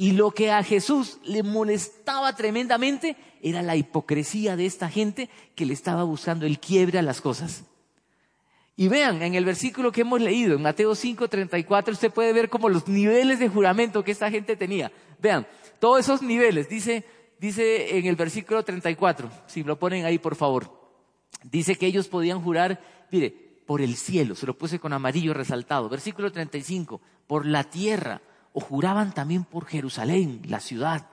Y 0.00 0.12
lo 0.12 0.30
que 0.30 0.50
a 0.50 0.62
Jesús 0.62 1.18
le 1.24 1.42
molestaba 1.42 2.34
tremendamente 2.34 3.18
era 3.42 3.60
la 3.60 3.76
hipocresía 3.76 4.56
de 4.56 4.64
esta 4.64 4.88
gente 4.88 5.28
que 5.54 5.66
le 5.66 5.74
estaba 5.74 6.04
buscando 6.04 6.46
el 6.46 6.58
quiebre 6.58 6.98
a 6.98 7.02
las 7.02 7.20
cosas. 7.20 7.64
Y 8.76 8.88
vean, 8.88 9.20
en 9.20 9.34
el 9.34 9.44
versículo 9.44 9.92
que 9.92 10.00
hemos 10.00 10.22
leído, 10.22 10.54
en 10.54 10.62
Mateo 10.62 10.94
5:34, 10.94 11.92
usted 11.92 12.10
puede 12.10 12.32
ver 12.32 12.48
como 12.48 12.70
los 12.70 12.88
niveles 12.88 13.40
de 13.40 13.50
juramento 13.50 14.02
que 14.02 14.12
esta 14.12 14.30
gente 14.30 14.56
tenía. 14.56 14.90
Vean, 15.18 15.46
todos 15.78 16.00
esos 16.00 16.22
niveles, 16.22 16.70
dice, 16.70 17.04
dice 17.38 17.98
en 17.98 18.06
el 18.06 18.16
versículo 18.16 18.64
34, 18.64 19.30
si 19.48 19.62
lo 19.64 19.78
ponen 19.78 20.06
ahí 20.06 20.18
por 20.18 20.34
favor, 20.34 20.80
dice 21.44 21.76
que 21.76 21.84
ellos 21.84 22.08
podían 22.08 22.40
jurar, 22.40 22.80
mire, 23.10 23.34
por 23.66 23.82
el 23.82 23.96
cielo, 23.96 24.34
se 24.34 24.46
lo 24.46 24.56
puse 24.56 24.78
con 24.78 24.94
amarillo 24.94 25.34
resaltado. 25.34 25.90
Versículo 25.90 26.32
35, 26.32 27.02
por 27.26 27.44
la 27.44 27.64
tierra, 27.64 28.22
o 28.52 28.60
juraban 28.60 29.12
también 29.12 29.44
por 29.44 29.66
Jerusalén, 29.66 30.42
la 30.46 30.60
ciudad, 30.60 31.06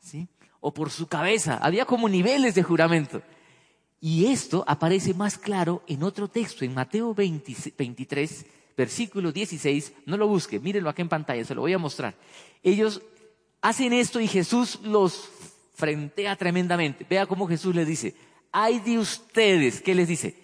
¿sí? 0.00 0.28
o 0.60 0.72
por 0.72 0.90
su 0.90 1.06
cabeza. 1.06 1.58
Había 1.58 1.84
como 1.84 2.08
niveles 2.08 2.54
de 2.54 2.62
juramento. 2.62 3.22
Y 4.00 4.26
esto 4.26 4.64
aparece 4.66 5.14
más 5.14 5.38
claro 5.38 5.82
en 5.86 6.02
otro 6.02 6.28
texto, 6.28 6.64
en 6.64 6.74
Mateo 6.74 7.14
23, 7.14 8.46
versículo 8.76 9.32
16. 9.32 9.92
No 10.06 10.16
lo 10.16 10.28
busque, 10.28 10.60
mírenlo 10.60 10.90
acá 10.90 11.02
en 11.02 11.08
pantalla, 11.08 11.44
se 11.44 11.54
lo 11.54 11.62
voy 11.62 11.72
a 11.72 11.78
mostrar. 11.78 12.14
Ellos 12.62 13.02
hacen 13.60 13.92
esto 13.92 14.20
y 14.20 14.26
Jesús 14.26 14.80
los 14.82 15.30
frentea 15.74 16.36
tremendamente. 16.36 17.06
Vea 17.08 17.26
cómo 17.26 17.46
Jesús 17.46 17.74
les 17.74 17.86
dice, 17.86 18.14
hay 18.52 18.78
de 18.80 18.98
ustedes, 18.98 19.80
¿qué 19.80 19.94
les 19.94 20.08
dice? 20.08 20.36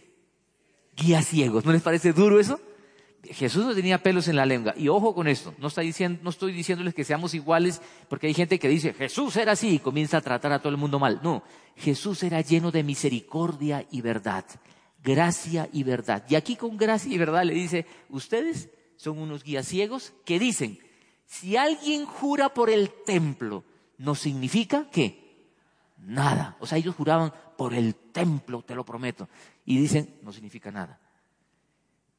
Guías 0.97 1.27
ciegos. 1.27 1.65
¿No 1.65 1.73
les 1.73 1.83
parece 1.83 2.13
duro 2.13 2.41
eso? 2.41 2.61
Jesús 3.33 3.65
no 3.65 3.75
tenía 3.75 4.03
pelos 4.03 4.29
en 4.29 4.37
la 4.37 4.47
lengua. 4.47 4.75
Y 4.77 4.89
ojo 4.89 5.15
con 5.15 5.29
esto, 5.29 5.55
no, 5.59 5.69
diciendo, 5.69 6.21
no 6.23 6.31
estoy 6.31 6.53
diciéndoles 6.53 6.95
que 6.95 7.05
seamos 7.05 7.35
iguales, 7.35 7.81
porque 8.09 8.27
hay 8.27 8.35
gente 8.35 8.59
que 8.59 8.69
dice, 8.69 8.93
Jesús 8.93 9.37
era 9.37 9.53
así 9.53 9.75
y 9.75 9.79
comienza 9.79 10.19
a 10.19 10.21
tratar 10.21 10.53
a 10.53 10.59
todo 10.59 10.71
el 10.71 10.77
mundo 10.77 10.99
mal. 10.99 11.21
No, 11.23 11.43
Jesús 11.77 12.23
era 12.23 12.41
lleno 12.41 12.71
de 12.71 12.83
misericordia 12.83 13.87
y 13.91 14.01
verdad, 14.01 14.45
gracia 15.03 15.69
y 15.73 15.83
verdad. 15.83 16.25
Y 16.29 16.35
aquí 16.35 16.57
con 16.57 16.77
gracia 16.77 17.13
y 17.13 17.19
verdad 17.19 17.45
le 17.45 17.55
dice, 17.55 17.87
ustedes 18.09 18.71
son 18.97 19.19
unos 19.19 19.45
guías 19.45 19.67
ciegos 19.67 20.13
que 20.25 20.39
dicen, 20.39 20.79
si 21.27 21.57
alguien 21.57 22.07
jura 22.07 22.49
por 22.53 22.71
el 22.71 22.91
templo, 23.05 23.65
no 23.99 24.15
significa 24.15 24.89
que 24.91 25.21
nada. 25.99 26.57
O 26.61 26.67
sea, 26.67 26.79
ellos 26.79 26.97
juraban 26.97 27.33
por 27.57 27.75
el 27.75 27.95
templo, 27.95 28.63
te 28.63 28.75
lo 28.75 28.85
prometo. 28.85 29.29
Y 29.65 29.79
dicen, 29.79 30.17
no 30.23 30.33
significa 30.33 30.71
nada. 30.71 30.99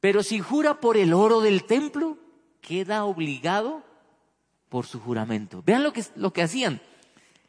Pero 0.02 0.24
si 0.24 0.40
jura 0.40 0.80
por 0.80 0.96
el 0.96 1.12
oro 1.12 1.42
del 1.42 1.62
templo, 1.62 2.18
queda 2.60 3.04
obligado 3.04 3.84
por 4.68 4.84
su 4.84 4.98
juramento. 4.98 5.62
Vean 5.64 5.84
lo 5.84 5.92
que, 5.92 6.02
lo 6.16 6.32
que 6.32 6.42
hacían. 6.42 6.80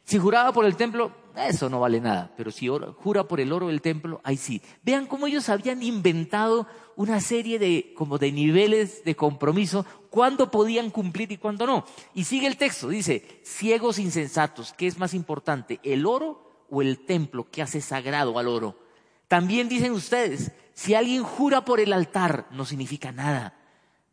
Si 0.04 0.20
juraba 0.20 0.52
por 0.52 0.64
el 0.64 0.76
templo, 0.76 1.10
eso 1.34 1.68
no 1.68 1.80
vale 1.80 2.00
nada. 2.00 2.32
Pero 2.36 2.52
si 2.52 2.68
jura 2.68 3.24
por 3.24 3.40
el 3.40 3.50
oro 3.50 3.66
del 3.66 3.82
templo, 3.82 4.20
ahí 4.22 4.36
sí. 4.36 4.62
Vean 4.84 5.06
cómo 5.06 5.26
ellos 5.26 5.48
habían 5.48 5.82
inventado 5.82 6.68
una 6.94 7.20
serie 7.20 7.58
de, 7.58 7.92
como 7.96 8.18
de 8.18 8.30
niveles 8.30 9.02
de 9.02 9.16
compromiso, 9.16 9.84
cuándo 10.08 10.52
podían 10.52 10.90
cumplir 10.90 11.32
y 11.32 11.38
cuándo 11.38 11.66
no. 11.66 11.84
Y 12.14 12.22
sigue 12.22 12.46
el 12.46 12.56
texto, 12.56 12.88
dice, 12.88 13.40
ciegos 13.42 13.98
insensatos, 13.98 14.72
¿qué 14.74 14.86
es 14.86 14.96
más 14.96 15.12
importante, 15.12 15.80
el 15.82 16.06
oro 16.06 16.66
o 16.70 16.82
el 16.82 17.04
templo 17.04 17.50
que 17.50 17.62
hace 17.62 17.80
sagrado 17.80 18.38
al 18.38 18.46
oro? 18.46 18.78
También 19.26 19.68
dicen 19.68 19.90
ustedes, 19.90 20.52
si 20.74 20.94
alguien 20.94 21.22
jura 21.22 21.64
por 21.64 21.78
el 21.78 21.92
altar, 21.92 22.46
no 22.50 22.64
significa 22.64 23.12
nada, 23.12 23.54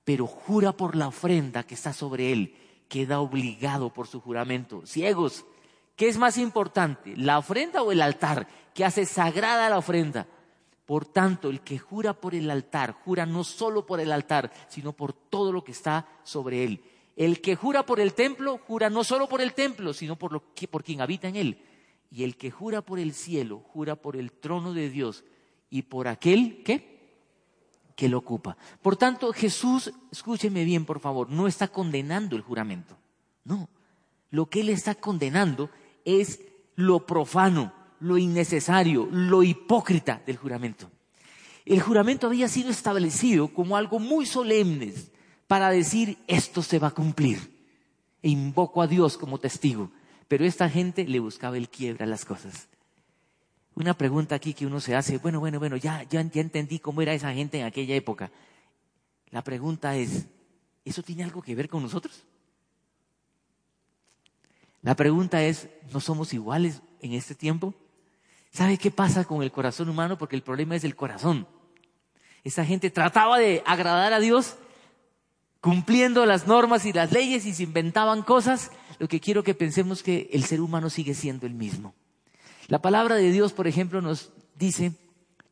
pero 0.03 0.27
jura 0.27 0.71
por 0.71 0.95
la 0.95 1.07
ofrenda 1.07 1.63
que 1.63 1.73
está 1.73 1.91
sobre 1.91 2.31
él, 2.31 2.55
queda 2.87 3.19
obligado 3.19 3.91
por 3.91 4.07
su 4.07 4.21
juramento. 4.21 4.85
Ciegos, 4.85 5.43
¿qué 5.95 6.07
es 6.07 6.17
más 6.17 6.37
importante, 6.37 7.15
la 7.17 7.39
ofrenda 7.39 7.81
o 7.81 7.91
el 7.91 8.01
altar 8.01 8.47
que 8.75 8.85
hace 8.85 9.07
sagrada 9.07 9.69
la 9.69 9.79
ofrenda? 9.79 10.27
Por 10.85 11.05
tanto, 11.05 11.49
el 11.49 11.61
que 11.61 11.79
jura 11.79 12.13
por 12.13 12.35
el 12.35 12.51
altar, 12.51 12.91
jura 12.91 13.25
no 13.25 13.43
solo 13.43 13.85
por 13.85 13.99
el 13.99 14.11
altar, 14.11 14.51
sino 14.67 14.93
por 14.93 15.13
todo 15.13 15.51
lo 15.51 15.63
que 15.63 15.71
está 15.71 16.07
sobre 16.23 16.63
él. 16.63 16.83
El 17.15 17.41
que 17.41 17.55
jura 17.55 17.85
por 17.85 17.99
el 17.99 18.13
templo, 18.13 18.59
jura 18.67 18.89
no 18.89 19.03
solo 19.03 19.27
por 19.27 19.41
el 19.41 19.53
templo, 19.53 19.93
sino 19.93 20.15
por, 20.15 20.31
lo 20.31 20.53
que, 20.53 20.67
por 20.67 20.83
quien 20.83 21.01
habita 21.01 21.27
en 21.27 21.37
él. 21.37 21.65
Y 22.11 22.23
el 22.23 22.35
que 22.35 22.51
jura 22.51 22.81
por 22.81 22.99
el 22.99 23.13
cielo, 23.13 23.59
jura 23.59 23.95
por 23.95 24.15
el 24.15 24.31
trono 24.31 24.73
de 24.73 24.89
Dios 24.89 25.23
y 25.71 25.83
por 25.83 26.07
aquel 26.07 26.61
que, 26.61 26.91
que 27.95 28.09
lo 28.09 28.19
ocupa. 28.19 28.57
Por 28.83 28.97
tanto, 28.97 29.33
Jesús, 29.33 29.91
escúcheme 30.11 30.63
bien, 30.65 30.85
por 30.85 30.99
favor, 30.99 31.29
no 31.29 31.47
está 31.47 31.69
condenando 31.69 32.35
el 32.35 32.43
juramento. 32.43 32.95
No. 33.43 33.69
Lo 34.29 34.47
que 34.47 34.61
él 34.61 34.69
está 34.69 34.93
condenando 34.93 35.71
es 36.05 36.41
lo 36.75 37.05
profano, 37.07 37.73
lo 37.99 38.17
innecesario, 38.17 39.07
lo 39.11 39.41
hipócrita 39.41 40.21
del 40.25 40.37
juramento. 40.37 40.91
El 41.65 41.81
juramento 41.81 42.27
había 42.27 42.47
sido 42.47 42.69
establecido 42.69 43.53
como 43.53 43.77
algo 43.77 43.99
muy 43.99 44.25
solemne 44.25 44.93
para 45.47 45.69
decir 45.69 46.17
esto 46.27 46.61
se 46.61 46.79
va 46.79 46.89
a 46.89 46.93
cumplir. 46.93 47.61
E 48.21 48.29
invoco 48.29 48.81
a 48.81 48.87
Dios 48.87 49.17
como 49.17 49.39
testigo. 49.39 49.91
Pero 50.27 50.45
esta 50.45 50.69
gente 50.69 51.05
le 51.05 51.19
buscaba 51.19 51.57
el 51.57 51.69
quiebra 51.69 52.05
a 52.05 52.09
las 52.09 52.25
cosas. 52.25 52.67
Una 53.75 53.93
pregunta 53.93 54.35
aquí 54.35 54.53
que 54.53 54.65
uno 54.65 54.79
se 54.79 54.95
hace, 54.95 55.17
bueno, 55.17 55.39
bueno, 55.39 55.59
bueno, 55.59 55.77
ya, 55.77 56.03
ya, 56.03 56.21
ya 56.21 56.41
entendí 56.41 56.79
cómo 56.79 57.01
era 57.01 57.13
esa 57.13 57.33
gente 57.33 57.59
en 57.59 57.65
aquella 57.65 57.95
época. 57.95 58.31
La 59.29 59.43
pregunta 59.43 59.95
es, 59.95 60.25
¿eso 60.83 61.01
tiene 61.03 61.23
algo 61.23 61.41
que 61.41 61.55
ver 61.55 61.69
con 61.69 61.81
nosotros? 61.81 62.23
La 64.81 64.95
pregunta 64.95 65.43
es, 65.43 65.69
¿no 65.93 65.99
somos 65.99 66.33
iguales 66.33 66.81
en 67.01 67.13
este 67.13 67.35
tiempo? 67.35 67.73
¿Sabe 68.51 68.77
qué 68.77 68.91
pasa 68.91 69.23
con 69.23 69.41
el 69.43 69.51
corazón 69.51 69.89
humano? 69.89 70.17
Porque 70.17 70.35
el 70.35 70.41
problema 70.41 70.75
es 70.75 70.83
el 70.83 70.95
corazón. 70.95 71.47
Esa 72.43 72.65
gente 72.65 72.89
trataba 72.89 73.37
de 73.37 73.63
agradar 73.65 74.11
a 74.11 74.19
Dios 74.19 74.57
cumpliendo 75.61 76.25
las 76.25 76.47
normas 76.47 76.85
y 76.85 76.91
las 76.91 77.11
leyes 77.11 77.45
y 77.45 77.53
se 77.53 77.63
inventaban 77.63 78.23
cosas. 78.23 78.71
Lo 78.99 79.07
que 79.07 79.21
quiero 79.21 79.43
que 79.43 79.53
pensemos 79.53 80.03
que 80.03 80.29
el 80.33 80.43
ser 80.43 80.59
humano 80.59 80.89
sigue 80.89 81.13
siendo 81.13 81.45
el 81.45 81.53
mismo. 81.53 81.93
La 82.71 82.81
palabra 82.81 83.15
de 83.15 83.33
Dios, 83.33 83.51
por 83.51 83.67
ejemplo, 83.67 84.01
nos 84.01 84.31
dice, 84.55 84.93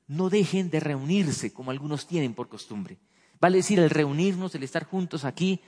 no 0.07 0.29
dejen 0.29 0.69
de 0.69 0.79
reunirse 0.79 1.51
como 1.51 1.69
algunos 1.69 2.07
tienen 2.07 2.33
por 2.33 2.47
costumbre. 2.47 2.97
Vale 3.41 3.57
decir, 3.57 3.77
el 3.77 3.89
reunirnos, 3.89 4.55
el 4.55 4.63
estar 4.63 4.85
juntos 4.85 5.25
aquí, 5.25 5.59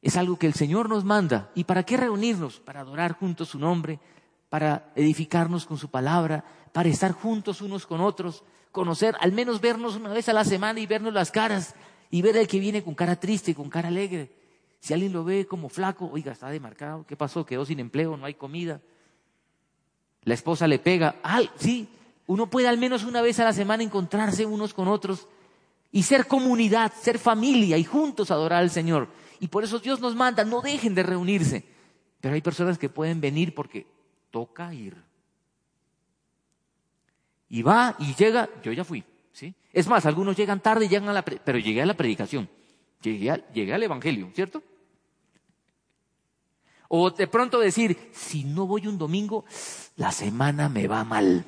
es 0.00 0.16
algo 0.16 0.38
que 0.38 0.46
el 0.46 0.54
Señor 0.54 0.88
nos 0.88 1.04
manda. 1.04 1.50
¿Y 1.54 1.64
para 1.64 1.82
qué 1.82 1.98
reunirnos? 1.98 2.60
Para 2.60 2.80
adorar 2.80 3.18
juntos 3.18 3.50
su 3.50 3.58
nombre, 3.58 4.00
para 4.48 4.90
edificarnos 4.96 5.66
con 5.66 5.76
su 5.76 5.90
palabra, 5.90 6.42
para 6.72 6.88
estar 6.88 7.12
juntos 7.12 7.60
unos 7.60 7.86
con 7.86 8.00
otros, 8.00 8.42
conocer, 8.72 9.14
al 9.20 9.32
menos 9.32 9.60
vernos 9.60 9.94
una 9.94 10.14
vez 10.14 10.30
a 10.30 10.32
la 10.32 10.46
semana 10.46 10.80
y 10.80 10.86
vernos 10.86 11.12
las 11.12 11.30
caras 11.30 11.74
y 12.10 12.22
ver 12.22 12.38
al 12.38 12.48
que 12.48 12.60
viene 12.60 12.82
con 12.82 12.94
cara 12.94 13.20
triste, 13.20 13.54
con 13.54 13.68
cara 13.68 13.88
alegre. 13.88 14.32
Si 14.80 14.94
alguien 14.94 15.12
lo 15.12 15.22
ve 15.22 15.46
como 15.46 15.68
flaco, 15.68 16.08
oiga, 16.10 16.32
está 16.32 16.48
demarcado, 16.48 17.04
¿qué 17.06 17.14
pasó? 17.14 17.44
Quedó 17.44 17.66
sin 17.66 17.78
empleo, 17.78 18.16
no 18.16 18.24
hay 18.24 18.32
comida. 18.32 18.80
La 20.24 20.34
esposa 20.34 20.66
le 20.66 20.78
pega, 20.78 21.16
sí, 21.56 21.88
uno 22.26 22.48
puede 22.48 22.68
al 22.68 22.78
menos 22.78 23.04
una 23.04 23.22
vez 23.22 23.40
a 23.40 23.44
la 23.44 23.52
semana 23.52 23.82
encontrarse 23.82 24.44
unos 24.44 24.74
con 24.74 24.88
otros 24.88 25.26
y 25.90 26.02
ser 26.02 26.26
comunidad, 26.26 26.92
ser 26.92 27.18
familia 27.18 27.78
y 27.78 27.84
juntos 27.84 28.30
adorar 28.30 28.60
al 28.62 28.70
Señor. 28.70 29.08
Y 29.40 29.48
por 29.48 29.64
eso 29.64 29.78
Dios 29.78 30.00
nos 30.00 30.14
manda, 30.14 30.44
no 30.44 30.60
dejen 30.60 30.94
de 30.94 31.02
reunirse. 31.02 31.64
Pero 32.20 32.34
hay 32.34 32.42
personas 32.42 32.78
que 32.78 32.88
pueden 32.88 33.20
venir 33.20 33.54
porque 33.54 33.86
toca 34.30 34.74
ir. 34.74 34.96
Y 37.48 37.62
va 37.62 37.96
y 37.98 38.14
llega, 38.14 38.48
yo 38.62 38.72
ya 38.72 38.84
fui, 38.84 39.02
¿sí? 39.32 39.54
Es 39.72 39.86
más, 39.86 40.04
algunos 40.04 40.36
llegan 40.36 40.60
tarde 40.60 40.84
y 40.84 40.88
llegan 40.88 41.08
a 41.08 41.14
la, 41.14 41.22
pero 41.22 41.58
llegué 41.58 41.80
a 41.80 41.86
la 41.86 41.94
predicación, 41.94 42.48
llegué, 43.00 43.42
llegué 43.54 43.72
al 43.72 43.82
evangelio, 43.82 44.30
¿cierto? 44.34 44.62
O 46.88 47.10
de 47.10 47.26
pronto 47.26 47.60
decir, 47.60 48.10
si 48.12 48.44
no 48.44 48.66
voy 48.66 48.86
un 48.86 48.96
domingo, 48.96 49.44
la 49.96 50.10
semana 50.10 50.68
me 50.68 50.88
va 50.88 51.04
mal. 51.04 51.44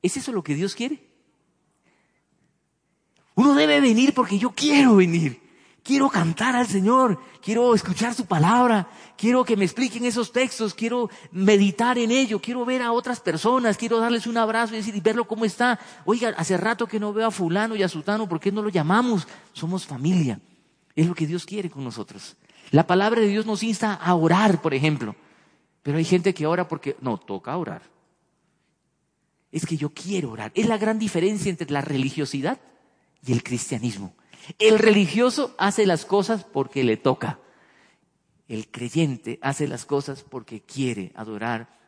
¿Es 0.00 0.16
eso 0.16 0.32
lo 0.32 0.42
que 0.42 0.54
Dios 0.54 0.74
quiere? 0.74 1.12
Uno 3.34 3.54
debe 3.54 3.80
venir 3.80 4.14
porque 4.14 4.38
yo 4.38 4.50
quiero 4.50 4.96
venir. 4.96 5.42
Quiero 5.82 6.08
cantar 6.08 6.54
al 6.54 6.68
Señor, 6.68 7.18
quiero 7.42 7.74
escuchar 7.74 8.14
su 8.14 8.26
palabra, 8.26 8.88
quiero 9.16 9.44
que 9.44 9.56
me 9.56 9.64
expliquen 9.64 10.04
esos 10.04 10.30
textos, 10.30 10.74
quiero 10.74 11.10
meditar 11.32 11.98
en 11.98 12.12
ello, 12.12 12.40
quiero 12.40 12.64
ver 12.64 12.82
a 12.82 12.92
otras 12.92 13.18
personas, 13.18 13.76
quiero 13.76 13.98
darles 13.98 14.28
un 14.28 14.36
abrazo 14.36 14.74
y 14.74 14.76
decir 14.76 14.94
y 14.94 15.00
verlo 15.00 15.26
cómo 15.26 15.44
está. 15.44 15.80
Oiga, 16.04 16.34
hace 16.36 16.56
rato 16.56 16.86
que 16.86 17.00
no 17.00 17.12
veo 17.12 17.26
a 17.26 17.32
fulano 17.32 17.74
y 17.74 17.82
a 17.82 17.88
sutano, 17.88 18.28
¿por 18.28 18.38
qué 18.38 18.52
no 18.52 18.62
lo 18.62 18.68
llamamos? 18.68 19.26
Somos 19.54 19.84
familia. 19.84 20.40
Es 20.94 21.08
lo 21.08 21.16
que 21.16 21.26
Dios 21.26 21.44
quiere 21.44 21.68
con 21.68 21.82
nosotros. 21.82 22.36
La 22.72 22.86
palabra 22.86 23.20
de 23.20 23.28
Dios 23.28 23.44
nos 23.46 23.62
insta 23.62 23.94
a 23.94 24.14
orar, 24.14 24.62
por 24.62 24.72
ejemplo. 24.72 25.14
Pero 25.82 25.98
hay 25.98 26.04
gente 26.04 26.32
que 26.32 26.46
ora 26.46 26.68
porque 26.68 26.96
no, 27.00 27.18
toca 27.18 27.56
orar. 27.56 27.82
Es 29.52 29.66
que 29.66 29.76
yo 29.76 29.90
quiero 29.90 30.30
orar. 30.30 30.50
Es 30.54 30.66
la 30.66 30.78
gran 30.78 30.98
diferencia 30.98 31.50
entre 31.50 31.70
la 31.70 31.82
religiosidad 31.82 32.58
y 33.24 33.32
el 33.32 33.42
cristianismo. 33.42 34.14
El 34.58 34.78
religioso 34.78 35.54
hace 35.58 35.84
las 35.84 36.06
cosas 36.06 36.44
porque 36.44 36.82
le 36.82 36.96
toca. 36.96 37.38
El 38.48 38.68
creyente 38.68 39.38
hace 39.42 39.68
las 39.68 39.84
cosas 39.84 40.22
porque 40.22 40.62
quiere 40.62 41.12
adorar 41.14 41.78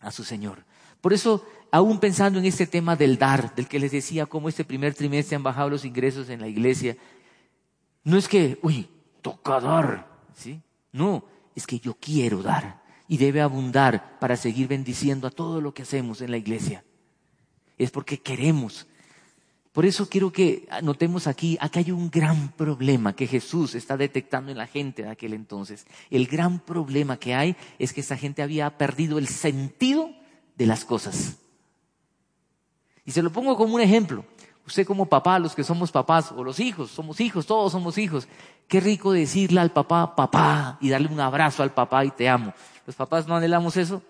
a 0.00 0.10
su 0.10 0.24
Señor. 0.24 0.64
Por 1.00 1.14
eso, 1.14 1.46
aún 1.70 2.00
pensando 2.00 2.38
en 2.38 2.44
este 2.44 2.66
tema 2.66 2.96
del 2.96 3.16
dar, 3.16 3.54
del 3.54 3.66
que 3.66 3.78
les 3.78 3.92
decía 3.92 4.26
cómo 4.26 4.50
este 4.50 4.64
primer 4.64 4.94
trimestre 4.94 5.36
han 5.36 5.42
bajado 5.42 5.70
los 5.70 5.86
ingresos 5.86 6.28
en 6.28 6.40
la 6.40 6.48
iglesia, 6.48 6.98
no 8.04 8.18
es 8.18 8.28
que, 8.28 8.58
uy, 8.62 8.88
toca 9.22 9.60
dar, 9.60 10.17
¿sí? 10.38 10.60
No, 10.92 11.24
es 11.54 11.66
que 11.66 11.78
yo 11.78 11.94
quiero 11.94 12.42
dar 12.42 12.82
y 13.08 13.18
debe 13.18 13.40
abundar 13.40 14.18
para 14.18 14.36
seguir 14.36 14.68
bendiciendo 14.68 15.26
a 15.26 15.30
todo 15.30 15.60
lo 15.60 15.74
que 15.74 15.82
hacemos 15.82 16.20
en 16.20 16.30
la 16.30 16.36
iglesia. 16.36 16.84
Es 17.76 17.90
porque 17.90 18.20
queremos 18.20 18.86
por 19.78 19.86
eso 19.86 20.08
quiero 20.08 20.32
que 20.32 20.66
notemos 20.82 21.28
aquí, 21.28 21.56
acá 21.60 21.78
hay 21.78 21.92
un 21.92 22.10
gran 22.10 22.50
problema 22.50 23.14
que 23.14 23.28
Jesús 23.28 23.76
está 23.76 23.96
detectando 23.96 24.50
en 24.50 24.58
la 24.58 24.66
gente 24.66 25.04
de 25.04 25.10
aquel 25.10 25.34
entonces. 25.34 25.86
El 26.10 26.26
gran 26.26 26.58
problema 26.58 27.16
que 27.16 27.32
hay 27.32 27.54
es 27.78 27.92
que 27.92 28.00
esa 28.00 28.16
gente 28.16 28.42
había 28.42 28.76
perdido 28.76 29.18
el 29.18 29.28
sentido 29.28 30.10
de 30.56 30.66
las 30.66 30.84
cosas. 30.84 31.36
Y 33.04 33.12
se 33.12 33.22
lo 33.22 33.30
pongo 33.30 33.56
como 33.56 33.76
un 33.76 33.80
ejemplo. 33.80 34.24
Usted 34.68 34.86
como 34.86 35.06
papá, 35.06 35.38
los 35.38 35.54
que 35.54 35.64
somos 35.64 35.90
papás, 35.90 36.30
o 36.30 36.44
los 36.44 36.60
hijos, 36.60 36.90
somos 36.90 37.22
hijos, 37.22 37.46
todos 37.46 37.72
somos 37.72 37.96
hijos. 37.96 38.28
Qué 38.66 38.80
rico 38.80 39.12
decirle 39.12 39.60
al 39.60 39.70
papá, 39.70 40.14
papá, 40.14 40.76
y 40.82 40.90
darle 40.90 41.08
un 41.08 41.18
abrazo 41.20 41.62
al 41.62 41.72
papá 41.72 42.04
y 42.04 42.10
te 42.10 42.28
amo. 42.28 42.52
¿Los 42.86 42.94
papás 42.94 43.26
no 43.26 43.34
anhelamos 43.34 43.78
eso? 43.78 44.02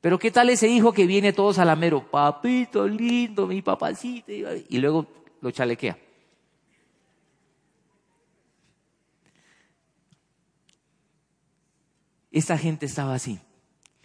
Pero 0.00 0.18
¿qué 0.18 0.30
tal 0.30 0.48
ese 0.48 0.68
hijo 0.68 0.94
que 0.94 1.06
viene 1.06 1.34
todo 1.34 1.52
salamero? 1.52 2.02
Papito 2.10 2.88
lindo, 2.88 3.46
mi 3.46 3.60
papacito. 3.60 4.32
Y 4.32 4.78
luego 4.78 5.06
lo 5.42 5.50
chalequea. 5.50 5.98
Esta 12.32 12.56
gente 12.56 12.86
estaba 12.86 13.12
así. 13.12 13.38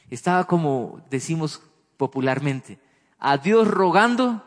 Estaba 0.09 0.43
como 0.43 1.01
decimos 1.09 1.61
popularmente, 1.95 2.79
a 3.17 3.37
Dios 3.37 3.65
rogando 3.65 4.43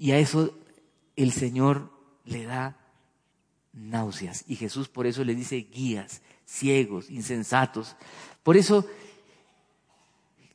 y 0.00 0.12
a 0.12 0.18
eso 0.18 0.58
el 1.14 1.30
Señor 1.30 1.90
le 2.24 2.46
da 2.46 2.78
náuseas. 3.74 4.44
Y 4.48 4.56
Jesús 4.56 4.88
por 4.88 5.06
eso 5.06 5.22
le 5.24 5.34
dice 5.34 5.56
guías, 5.56 6.22
ciegos, 6.46 7.10
insensatos. 7.10 7.96
Por 8.42 8.56
eso 8.56 8.86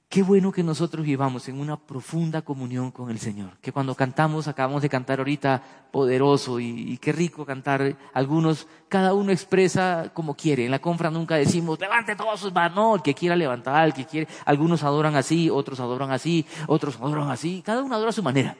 Qué 0.07 0.23
bueno 0.23 0.51
que 0.51 0.63
nosotros 0.63 1.05
vivamos 1.05 1.49
en 1.49 1.59
una 1.59 1.75
profunda 1.75 2.41
comunión 2.41 2.89
con 2.89 3.09
el 3.09 3.19
Señor. 3.19 3.57
Que 3.59 3.73
cuando 3.73 3.95
cantamos, 3.95 4.47
acabamos 4.47 4.81
de 4.81 4.87
cantar 4.87 5.19
ahorita 5.19 5.61
poderoso 5.91 6.59
y, 6.59 6.97
qué 6.99 7.11
rico 7.11 7.45
cantar. 7.45 7.97
Algunos, 8.13 8.65
cada 8.87 9.13
uno 9.13 9.33
expresa 9.33 10.11
como 10.13 10.35
quiere. 10.35 10.63
En 10.63 10.71
la 10.71 10.79
confra 10.79 11.09
nunca 11.09 11.35
decimos, 11.35 11.79
levante 11.81 12.15
todos 12.15 12.39
sus 12.39 12.53
manos. 12.53 12.75
No, 12.77 12.95
el 12.95 13.01
que 13.01 13.13
quiera 13.13 13.35
levantar, 13.35 13.87
el 13.87 13.93
que 13.93 14.05
quiere. 14.05 14.29
Algunos 14.45 14.83
adoran 14.83 15.15
así, 15.15 15.49
otros 15.49 15.81
adoran 15.81 16.11
así, 16.11 16.45
otros 16.67 16.95
adoran 17.01 17.29
así. 17.29 17.61
Cada 17.65 17.83
uno 17.83 17.95
adora 17.95 18.11
a 18.11 18.13
su 18.13 18.23
manera. 18.23 18.55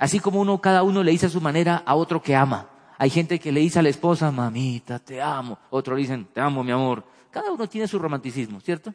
Así 0.00 0.18
como 0.18 0.40
uno, 0.40 0.58
cada 0.62 0.82
uno 0.82 1.02
le 1.02 1.12
dice 1.12 1.26
a 1.26 1.28
su 1.28 1.42
manera 1.42 1.82
a 1.84 1.94
otro 1.94 2.22
que 2.22 2.34
ama. 2.34 2.70
Hay 2.96 3.10
gente 3.10 3.38
que 3.38 3.52
le 3.52 3.60
dice 3.60 3.78
a 3.78 3.82
la 3.82 3.90
esposa, 3.90 4.32
mamita, 4.32 4.98
te 4.98 5.20
amo. 5.20 5.58
Otros 5.68 5.98
dicen, 5.98 6.26
te 6.32 6.40
amo, 6.40 6.64
mi 6.64 6.72
amor. 6.72 7.04
Cada 7.30 7.52
uno 7.52 7.68
tiene 7.68 7.86
su 7.86 7.98
romanticismo, 7.98 8.60
¿cierto? 8.60 8.94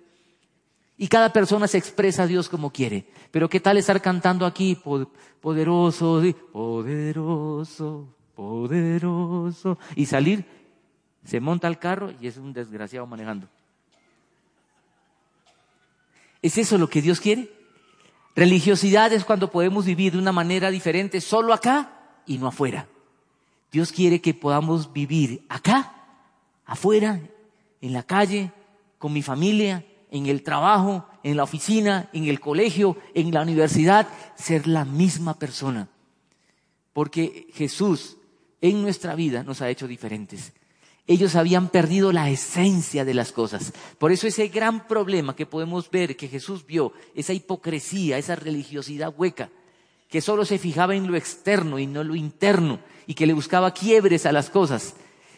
Y 0.98 1.08
cada 1.08 1.32
persona 1.32 1.68
se 1.68 1.78
expresa 1.78 2.24
a 2.24 2.28
Dios 2.28 2.50
como 2.50 2.72
quiere. 2.72 3.08
Pero 3.30 3.48
¿qué 3.48 3.60
tal 3.60 3.78
estar 3.78 4.02
cantando 4.02 4.48
aquí? 4.48 4.76
Poderoso, 5.42 6.24
poderoso, 6.52 8.08
poderoso. 8.34 9.78
Y 9.96 10.08
salir, 10.08 10.44
se 11.24 11.40
monta 11.40 11.68
al 11.68 11.78
carro 11.78 12.12
y 12.20 12.26
es 12.26 12.38
un 12.38 12.52
desgraciado 12.52 13.06
manejando. 13.06 13.48
¿Es 16.42 16.58
eso 16.58 16.80
lo 16.80 16.90
que 16.90 17.04
Dios 17.04 17.20
quiere? 17.20 17.65
Religiosidad 18.36 19.14
es 19.14 19.24
cuando 19.24 19.50
podemos 19.50 19.86
vivir 19.86 20.14
de 20.14 20.20
una 20.20 20.34
manera 20.34 20.70
diferente 20.70 21.22
solo 21.22 21.54
acá 21.54 22.22
y 22.26 22.38
no 22.38 22.48
afuera. 22.48 22.88
Dios 23.72 23.92
quiere 23.92 24.20
que 24.20 24.34
podamos 24.34 24.92
vivir 24.92 25.46
acá, 25.48 25.94
afuera, 26.66 27.22
en 27.82 27.94
la 27.94 28.04
calle, 28.04 28.52
con 28.98 29.14
mi 29.14 29.22
familia, 29.22 29.86
en 30.12 30.26
el 30.26 30.44
trabajo, 30.44 31.08
en 31.24 31.38
la 31.38 31.44
oficina, 31.44 32.10
en 32.14 32.26
el 32.26 32.40
colegio, 32.40 32.98
en 33.14 33.32
la 33.32 33.42
universidad, 33.42 34.08
ser 34.36 34.68
la 34.68 34.86
misma 34.86 35.40
persona. 35.40 35.90
Porque 36.94 37.48
Jesús 37.54 38.18
en 38.62 38.82
nuestra 38.82 39.16
vida 39.16 39.44
nos 39.44 39.62
ha 39.62 39.70
hecho 39.70 39.88
diferentes. 39.88 40.54
Ellos 41.08 41.36
habían 41.36 41.70
perdido 41.70 42.12
la 42.12 42.30
esencia 42.32 43.06
de 43.06 43.14
las 43.14 43.32
cosas. 43.32 43.74
Por 44.00 44.12
eso 44.12 44.26
ese 44.26 44.48
gran 44.48 44.88
problema 44.88 45.36
que 45.36 45.46
podemos 45.46 45.92
ver 45.92 46.18
que 46.18 46.28
Jesús 46.28 46.66
vio, 46.66 46.94
esa 47.14 47.34
hipocresía, 47.34 48.18
esa 48.18 48.36
religiosidad 48.36 49.14
hueca, 49.16 49.52
que 50.10 50.22
solo 50.22 50.46
se 50.46 50.58
fijaba 50.58 50.96
en 50.96 51.06
lo 51.08 51.16
externo 51.16 51.78
y 51.78 51.86
no 51.86 52.04
lo 52.04 52.16
interno, 52.16 52.80
y 53.06 53.14
que 53.14 53.28
le 53.28 53.34
buscaba 53.34 53.74
quiebres 53.74 54.26
a 54.26 54.32
las 54.32 54.50
cosas, 54.50 54.96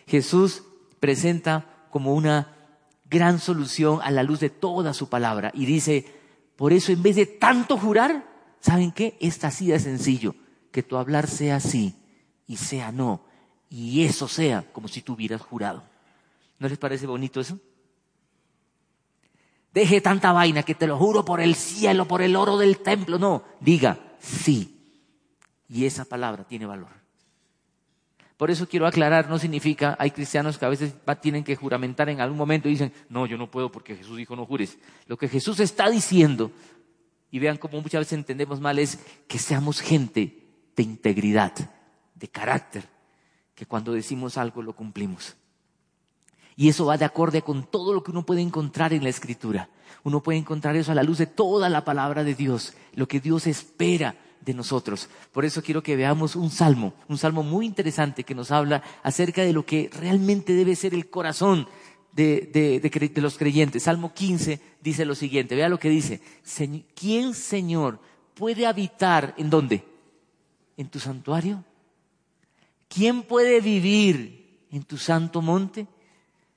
Jesús 0.07 0.63
presenta 1.01 1.87
como 1.91 2.13
una 2.13 2.55
gran 3.09 3.39
solución 3.39 3.99
a 4.03 4.11
la 4.11 4.23
luz 4.23 4.39
de 4.39 4.49
toda 4.49 4.93
su 4.93 5.09
palabra. 5.09 5.51
Y 5.53 5.65
dice, 5.65 6.05
por 6.55 6.71
eso 6.71 6.93
en 6.93 7.03
vez 7.03 7.17
de 7.17 7.25
tanto 7.25 7.77
jurar, 7.77 8.25
¿saben 8.61 8.93
qué? 8.93 9.17
Esta 9.19 9.47
así 9.47 9.67
de 9.67 9.79
sencillo, 9.79 10.33
que 10.71 10.81
tu 10.83 10.95
hablar 10.95 11.27
sea 11.27 11.59
sí 11.59 11.95
y 12.45 12.55
sea 12.55 12.93
no 12.93 13.26
y 13.69 14.03
eso 14.03 14.27
sea 14.27 14.63
como 14.71 14.87
si 14.87 15.01
tú 15.01 15.13
hubieras 15.13 15.41
jurado. 15.41 15.83
¿No 16.59 16.67
les 16.67 16.77
parece 16.77 17.05
bonito 17.05 17.39
eso? 17.39 17.59
Deje 19.73 20.01
tanta 20.01 20.31
vaina 20.31 20.63
que 20.63 20.75
te 20.75 20.87
lo 20.87 20.97
juro 20.97 21.23
por 21.23 21.39
el 21.39 21.55
cielo, 21.55 22.07
por 22.07 22.21
el 22.21 22.35
oro 22.35 22.57
del 22.57 22.79
templo. 22.79 23.19
No, 23.19 23.43
diga 23.59 23.99
sí. 24.19 24.73
Y 25.69 25.85
esa 25.85 26.05
palabra 26.05 26.45
tiene 26.45 26.65
valor. 26.65 26.89
Por 28.37 28.51
eso 28.51 28.67
quiero 28.67 28.85
aclarar, 28.85 29.29
no 29.29 29.39
significa, 29.39 29.95
hay 29.99 30.11
cristianos 30.11 30.57
que 30.57 30.65
a 30.65 30.69
veces 30.69 30.93
tienen 31.21 31.43
que 31.43 31.55
juramentar 31.55 32.07
en 32.09 32.21
algún 32.21 32.37
momento 32.37 32.67
y 32.67 32.71
dicen, 32.71 32.93
no, 33.09 33.25
yo 33.25 33.35
no 33.35 33.49
puedo 33.49 33.71
porque 33.71 33.95
Jesús 33.95 34.15
dijo 34.15 34.35
no 34.35 34.45
jures. 34.45 34.77
Lo 35.07 35.17
que 35.17 35.27
Jesús 35.27 35.59
está 35.59 35.89
diciendo, 35.89 36.51
y 37.31 37.39
vean 37.39 37.57
cómo 37.57 37.81
muchas 37.81 38.01
veces 38.01 38.13
entendemos 38.13 38.61
mal, 38.61 38.77
es 38.77 38.99
que 39.27 39.39
seamos 39.39 39.81
gente 39.81 40.45
de 40.75 40.83
integridad, 40.83 41.51
de 42.13 42.27
carácter, 42.27 42.87
que 43.57 43.65
cuando 43.65 43.91
decimos 43.91 44.37
algo 44.37 44.61
lo 44.61 44.73
cumplimos. 44.73 45.35
Y 46.55 46.69
eso 46.69 46.85
va 46.85 46.97
de 46.97 47.05
acorde 47.05 47.41
con 47.41 47.63
todo 47.63 47.91
lo 47.91 48.03
que 48.03 48.11
uno 48.11 48.23
puede 48.23 48.41
encontrar 48.41 48.93
en 48.93 49.01
la 49.01 49.09
escritura. 49.09 49.67
Uno 50.03 50.21
puede 50.21 50.37
encontrar 50.37 50.75
eso 50.75 50.91
a 50.91 50.95
la 50.95 51.01
luz 51.01 51.17
de 51.17 51.25
toda 51.25 51.67
la 51.67 51.83
palabra 51.83 52.23
de 52.23 52.35
Dios, 52.35 52.75
lo 52.93 53.07
que 53.07 53.19
Dios 53.19 53.47
espera 53.47 54.15
de 54.41 54.53
nosotros. 54.53 55.09
Por 55.31 55.43
eso 55.43 55.63
quiero 55.63 55.81
que 55.81 55.95
veamos 55.95 56.35
un 56.35 56.51
salmo, 56.51 56.93
un 57.07 57.17
salmo 57.17 57.41
muy 57.41 57.65
interesante 57.65 58.23
que 58.23 58.35
nos 58.35 58.51
habla 58.51 58.83
acerca 59.01 59.41
de 59.41 59.53
lo 59.53 59.65
que 59.65 59.89
realmente 59.91 60.53
debe 60.53 60.75
ser 60.75 60.93
el 60.93 61.09
corazón 61.09 61.67
de, 62.13 62.51
de 62.53 63.21
los 63.21 63.39
creyentes. 63.39 63.83
Salmo 63.83 64.13
15 64.13 64.61
dice 64.83 65.03
lo 65.03 65.15
siguiente, 65.15 65.55
vea 65.55 65.67
lo 65.67 65.79
que 65.79 65.89
dice. 65.89 66.21
¿Quién, 66.93 67.33
Señor, 67.33 67.99
puede 68.35 68.67
habitar 68.67 69.33
en 69.35 69.49
dónde? 69.49 69.83
¿En 70.77 70.89
tu 70.89 70.99
santuario? 70.99 71.63
¿Quién 72.87 73.23
puede 73.23 73.61
vivir 73.61 74.65
en 74.71 74.83
tu 74.83 74.97
santo 74.97 75.41
monte? 75.41 75.87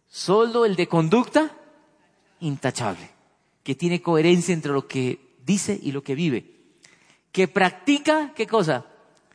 Solo 0.09 0.64
el 0.64 0.77
de 0.77 0.88
conducta 0.88 1.57
intachable, 2.40 3.11
que 3.62 3.75
tiene 3.75 4.03
coherencia 4.03 4.55
entre 4.55 4.73
lo 4.73 4.87
que 4.87 5.37
dice 5.45 5.79
y 5.81 5.93
lo 5.93 6.03
que 6.03 6.14
vive. 6.14 6.57
Que 7.33 7.49
practica, 7.49 8.33
¿qué 8.35 8.47
cosa? 8.47 8.87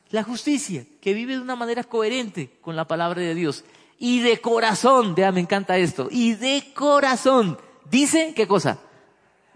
La 0.09 0.23
justicia, 0.23 0.85
que 1.01 1.13
vive 1.13 1.35
de 1.35 1.41
una 1.41 1.55
manera 1.55 1.83
coherente 1.83 2.57
con 2.61 2.75
la 2.75 2.87
palabra 2.87 3.21
de 3.21 3.35
Dios. 3.35 3.63
Y 3.97 4.19
de 4.19 4.41
corazón, 4.41 5.15
vea, 5.15 5.31
me 5.31 5.39
encanta 5.39 5.77
esto, 5.77 6.09
y 6.11 6.33
de 6.33 6.73
corazón, 6.75 7.57
dice, 7.89 8.33
¿qué 8.35 8.47
cosa? 8.47 8.79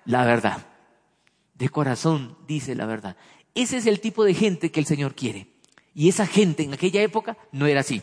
La 0.06 0.26
verdad. 0.26 0.66
De 1.56 1.68
corazón 1.68 2.38
dice 2.48 2.74
la 2.74 2.86
verdad. 2.86 3.18
Ese 3.54 3.78
es 3.78 3.86
el 3.86 4.00
tipo 4.00 4.24
de 4.24 4.34
gente 4.34 4.72
que 4.72 4.80
el 4.80 4.86
Señor 4.86 5.14
quiere. 5.14 5.49
Y 6.00 6.08
esa 6.08 6.26
gente 6.26 6.64
en 6.64 6.74
aquella 6.74 7.02
época 7.02 7.38
no 7.52 7.66
era 7.66 7.82
así. 7.82 8.02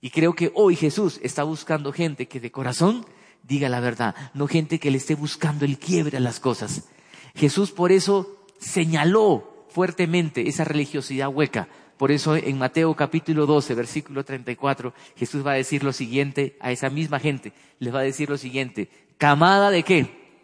Y 0.00 0.08
creo 0.08 0.32
que 0.32 0.50
hoy 0.54 0.74
Jesús 0.74 1.20
está 1.22 1.42
buscando 1.42 1.92
gente 1.92 2.26
que 2.26 2.40
de 2.40 2.50
corazón 2.50 3.04
diga 3.42 3.68
la 3.68 3.80
verdad, 3.80 4.14
no 4.32 4.46
gente 4.46 4.80
que 4.80 4.90
le 4.90 4.96
esté 4.96 5.14
buscando 5.14 5.66
el 5.66 5.78
quiebre 5.78 6.16
a 6.16 6.20
las 6.20 6.40
cosas. 6.40 6.88
Jesús 7.34 7.70
por 7.70 7.92
eso 7.92 8.46
señaló 8.58 9.66
fuertemente 9.68 10.48
esa 10.48 10.64
religiosidad 10.64 11.28
hueca. 11.28 11.68
Por 11.98 12.12
eso 12.12 12.34
en 12.34 12.56
Mateo 12.56 12.96
capítulo 12.96 13.44
12, 13.44 13.74
versículo 13.74 14.24
34, 14.24 14.94
Jesús 15.16 15.46
va 15.46 15.52
a 15.52 15.56
decir 15.56 15.84
lo 15.84 15.92
siguiente 15.92 16.56
a 16.60 16.72
esa 16.72 16.88
misma 16.88 17.20
gente. 17.20 17.52
Les 17.78 17.94
va 17.94 17.98
a 17.98 18.04
decir 18.04 18.30
lo 18.30 18.38
siguiente, 18.38 18.88
camada 19.18 19.70
de 19.70 19.82
qué? 19.82 20.40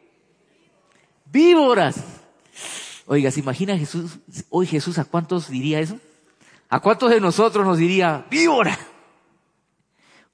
Víboras. 1.32 2.25
Oiga, 3.06 3.30
¿se 3.30 3.40
imagina 3.40 3.78
Jesús, 3.78 4.18
hoy 4.50 4.66
Jesús 4.66 4.98
a 4.98 5.04
cuántos 5.04 5.48
diría 5.48 5.78
eso? 5.78 5.98
¿A 6.68 6.80
cuántos 6.80 7.10
de 7.10 7.20
nosotros 7.20 7.64
nos 7.64 7.78
diría, 7.78 8.26
víbora? 8.28 8.76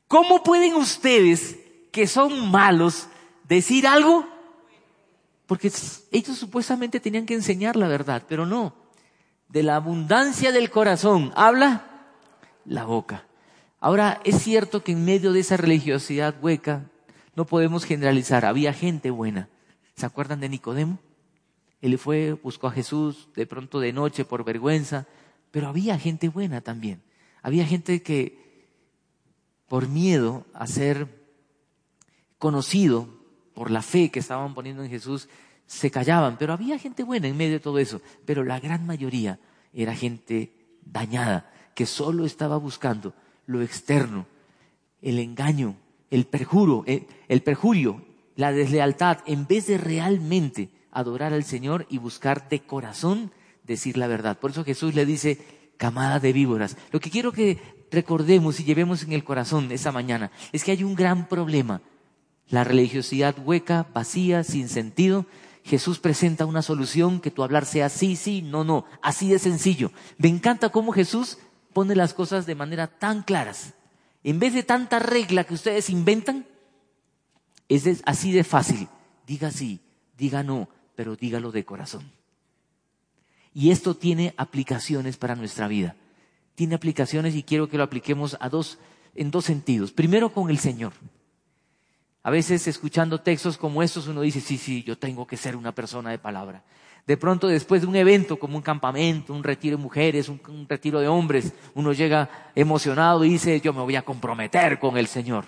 ¿Cómo 0.09 0.43
pueden 0.43 0.75
ustedes, 0.75 1.59
que 1.91 2.07
son 2.07 2.51
malos, 2.51 3.09
decir 3.47 3.87
algo? 3.87 4.27
Porque 5.47 5.71
ellos 6.11 6.39
supuestamente 6.39 6.99
tenían 6.99 7.27
que 7.27 7.35
enseñar 7.35 7.77
la 7.77 7.89
verdad, 7.89 8.25
pero 8.27 8.47
no. 8.47 8.75
De 9.49 9.63
la 9.63 9.77
abundancia 9.77 10.51
del 10.51 10.71
corazón 10.71 11.31
habla 11.37 12.07
la 12.65 12.85
boca. 12.85 13.27
Ahora, 13.81 14.23
es 14.25 14.43
cierto 14.43 14.83
que 14.83 14.93
en 14.93 15.05
medio 15.05 15.35
de 15.35 15.41
esa 15.41 15.59
religiosidad 15.59 16.37
hueca 16.41 16.85
no 17.35 17.45
podemos 17.45 17.85
generalizar. 17.85 18.47
Había 18.47 18.73
gente 18.73 19.11
buena. 19.11 19.51
¿Se 19.95 20.07
acuerdan 20.07 20.41
de 20.41 20.49
Nicodemo? 20.49 20.99
Él 21.83 21.99
fue, 21.99 22.33
buscó 22.33 22.69
a 22.69 22.73
Jesús 22.73 23.29
de 23.35 23.45
pronto 23.45 23.81
de 23.81 23.93
noche 23.93 24.25
por 24.25 24.45
vergüenza, 24.45 25.07
pero 25.51 25.69
había 25.69 25.99
gente 25.99 26.29
buena 26.29 26.61
también. 26.61 27.03
Había 27.43 27.67
gente 27.67 28.03
que 28.03 28.69
por 29.67 29.89
miedo 29.89 30.47
a 30.55 30.69
ser 30.69 31.09
conocido 32.39 33.09
por 33.53 33.71
la 33.71 33.83
fe 33.83 34.11
que 34.11 34.21
estaban 34.21 34.55
poniendo 34.55 34.85
en 34.85 34.91
Jesús, 34.91 35.29
se 35.67 35.91
callaban, 35.91 36.39
pero 36.39 36.53
había 36.53 36.79
gente 36.79 37.03
buena 37.03 37.27
en 37.27 37.37
medio 37.37 37.55
de 37.55 37.61
todo 37.61 37.79
eso, 37.79 38.01
pero 38.25 38.45
la 38.45 38.61
gran 38.61 38.87
mayoría 38.87 39.41
era 39.73 39.95
gente 39.95 40.53
dañada, 40.85 41.51
que 41.75 41.87
solo 41.87 42.27
estaba 42.27 42.59
buscando 42.59 43.13
lo 43.47 43.61
externo, 43.61 44.27
el 45.01 45.19
engaño, 45.19 45.75
el 46.11 46.27
perjuro, 46.27 46.85
el, 46.87 47.07
el 47.27 47.43
perjurio, 47.43 48.05
la 48.37 48.53
deslealtad, 48.53 49.19
en 49.27 49.47
vez 49.47 49.67
de 49.67 49.79
realmente 49.79 50.71
adorar 50.93 51.33
al 51.33 51.45
Señor 51.45 51.87
y 51.91 51.99
buscar 51.99 52.49
de 52.49 52.61
corazón 52.61 53.33
decir 53.65 53.97
la 53.97 54.07
verdad. 54.07 54.39
Por 54.39 54.51
eso 54.51 54.65
Jesús 54.65 54.95
le 54.95 55.07
dice, 55.07 55.39
camada 55.77 56.21
de 56.21 56.33
víboras. 56.33 56.77
Lo 56.91 57.01
que 57.01 57.11
quiero 57.11 57.33
que 57.33 57.59
recordemos 57.91 58.61
y 58.61 58.65
llevemos 58.65 59.03
en 59.03 59.13
el 59.13 59.25
corazón 59.25 59.71
esa 59.73 59.93
mañana 59.93 60.31
es 60.53 60.65
que 60.65 60.73
hay 60.73 60.85
un 60.85 60.95
gran 60.95 61.29
problema. 61.29 61.83
La 62.49 62.65
religiosidad 62.65 63.35
hueca, 63.39 63.87
vacía, 63.93 64.45
sin 64.45 64.69
sentido. 64.69 65.27
Jesús 65.65 65.99
presenta 65.99 66.45
una 66.45 66.63
solución 66.63 67.21
que 67.21 67.31
tu 67.31 67.43
hablar 67.43 67.67
sea 67.67 67.89
sí, 67.89 68.17
sí, 68.17 68.43
no, 68.43 68.65
no. 68.65 68.85
Así 69.01 69.29
de 69.29 69.39
sencillo. 69.39 69.93
Me 70.19 70.29
encanta 70.29 70.71
cómo 70.71 70.93
Jesús 70.93 71.39
pone 71.73 71.95
las 71.95 72.15
cosas 72.15 72.47
de 72.47 72.55
manera 72.55 72.87
tan 72.87 73.23
claras. 73.23 73.75
En 74.25 74.39
vez 74.39 74.55
de 74.55 74.63
tanta 74.63 74.99
regla 74.99 75.45
que 75.45 75.55
ustedes 75.55 75.91
inventan, 75.91 76.47
es 77.69 78.03
así 78.05 78.33
de 78.33 78.45
fácil. 78.45 78.89
Diga 79.27 79.51
sí, 79.51 79.81
diga 80.17 80.43
no, 80.43 80.69
pero 80.95 81.17
dígalo 81.17 81.53
de 81.53 81.65
corazón. 81.65 82.11
Y 83.55 83.71
esto 83.71 83.95
tiene 83.95 84.35
aplicaciones 84.37 85.17
para 85.17 85.35
nuestra 85.35 85.69
vida. 85.69 85.97
Tiene 86.55 86.75
aplicaciones 86.75 87.35
y 87.35 87.43
quiero 87.43 87.69
que 87.69 87.77
lo 87.77 87.83
apliquemos 87.83 88.37
a 88.41 88.49
dos, 88.49 88.79
en 89.15 89.31
dos 89.31 89.45
sentidos. 89.45 89.93
Primero 89.93 90.33
con 90.33 90.51
el 90.51 90.59
Señor. 90.59 90.93
A 92.23 92.31
veces 92.31 92.67
escuchando 92.69 93.21
textos 93.21 93.59
como 93.59 93.83
estos 93.83 94.07
uno 94.07 94.21
dice, 94.21 94.41
sí, 94.41 94.57
sí, 94.57 94.85
yo 94.85 94.97
tengo 94.97 95.27
que 95.27 95.37
ser 95.37 95.57
una 95.57 95.75
persona 95.75 96.11
de 96.11 96.19
palabra. 96.19 96.63
De 97.07 97.17
pronto 97.17 97.49
después 97.49 97.83
de 97.83 97.89
un 97.89 97.97
evento 97.97 98.39
como 98.39 98.57
un 98.57 98.63
campamento, 98.63 99.35
un 99.35 99.43
retiro 99.43 99.77
de 99.77 99.83
mujeres, 99.83 100.29
un, 100.29 100.41
un 100.49 100.69
retiro 100.69 101.01
de 101.01 101.09
hombres, 101.09 101.53
uno 101.75 101.93
llega 101.93 102.53
emocionado 102.55 103.25
y 103.25 103.31
dice, 103.31 103.61
yo 103.61 103.73
me 103.73 103.83
voy 103.83 103.97
a 103.97 104.05
comprometer 104.05 104.79
con 104.79 104.97
el 104.97 105.09
Señor. 105.09 105.47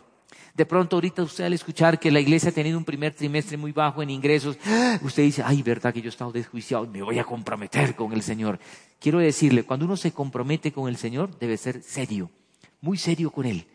De 0.54 0.64
pronto 0.64 0.96
ahorita 0.96 1.22
usted 1.24 1.44
al 1.44 1.52
escuchar 1.52 1.98
que 1.98 2.12
la 2.12 2.20
iglesia 2.20 2.50
ha 2.50 2.52
tenido 2.52 2.78
un 2.78 2.84
primer 2.84 3.12
trimestre 3.12 3.56
muy 3.56 3.72
bajo 3.72 4.02
en 4.02 4.10
ingresos, 4.10 4.56
usted 5.02 5.24
dice, 5.24 5.42
ay, 5.44 5.62
verdad 5.62 5.92
que 5.92 6.00
yo 6.00 6.06
he 6.06 6.10
estado 6.10 6.30
desjuiciado, 6.30 6.86
me 6.86 7.02
voy 7.02 7.18
a 7.18 7.24
comprometer 7.24 7.96
con 7.96 8.12
el 8.12 8.22
Señor. 8.22 8.60
Quiero 9.00 9.18
decirle, 9.18 9.64
cuando 9.64 9.84
uno 9.84 9.96
se 9.96 10.12
compromete 10.12 10.72
con 10.72 10.88
el 10.88 10.96
Señor, 10.96 11.36
debe 11.40 11.56
ser 11.56 11.82
serio, 11.82 12.30
muy 12.80 12.96
serio 12.98 13.32
con 13.32 13.46
Él, 13.46 13.66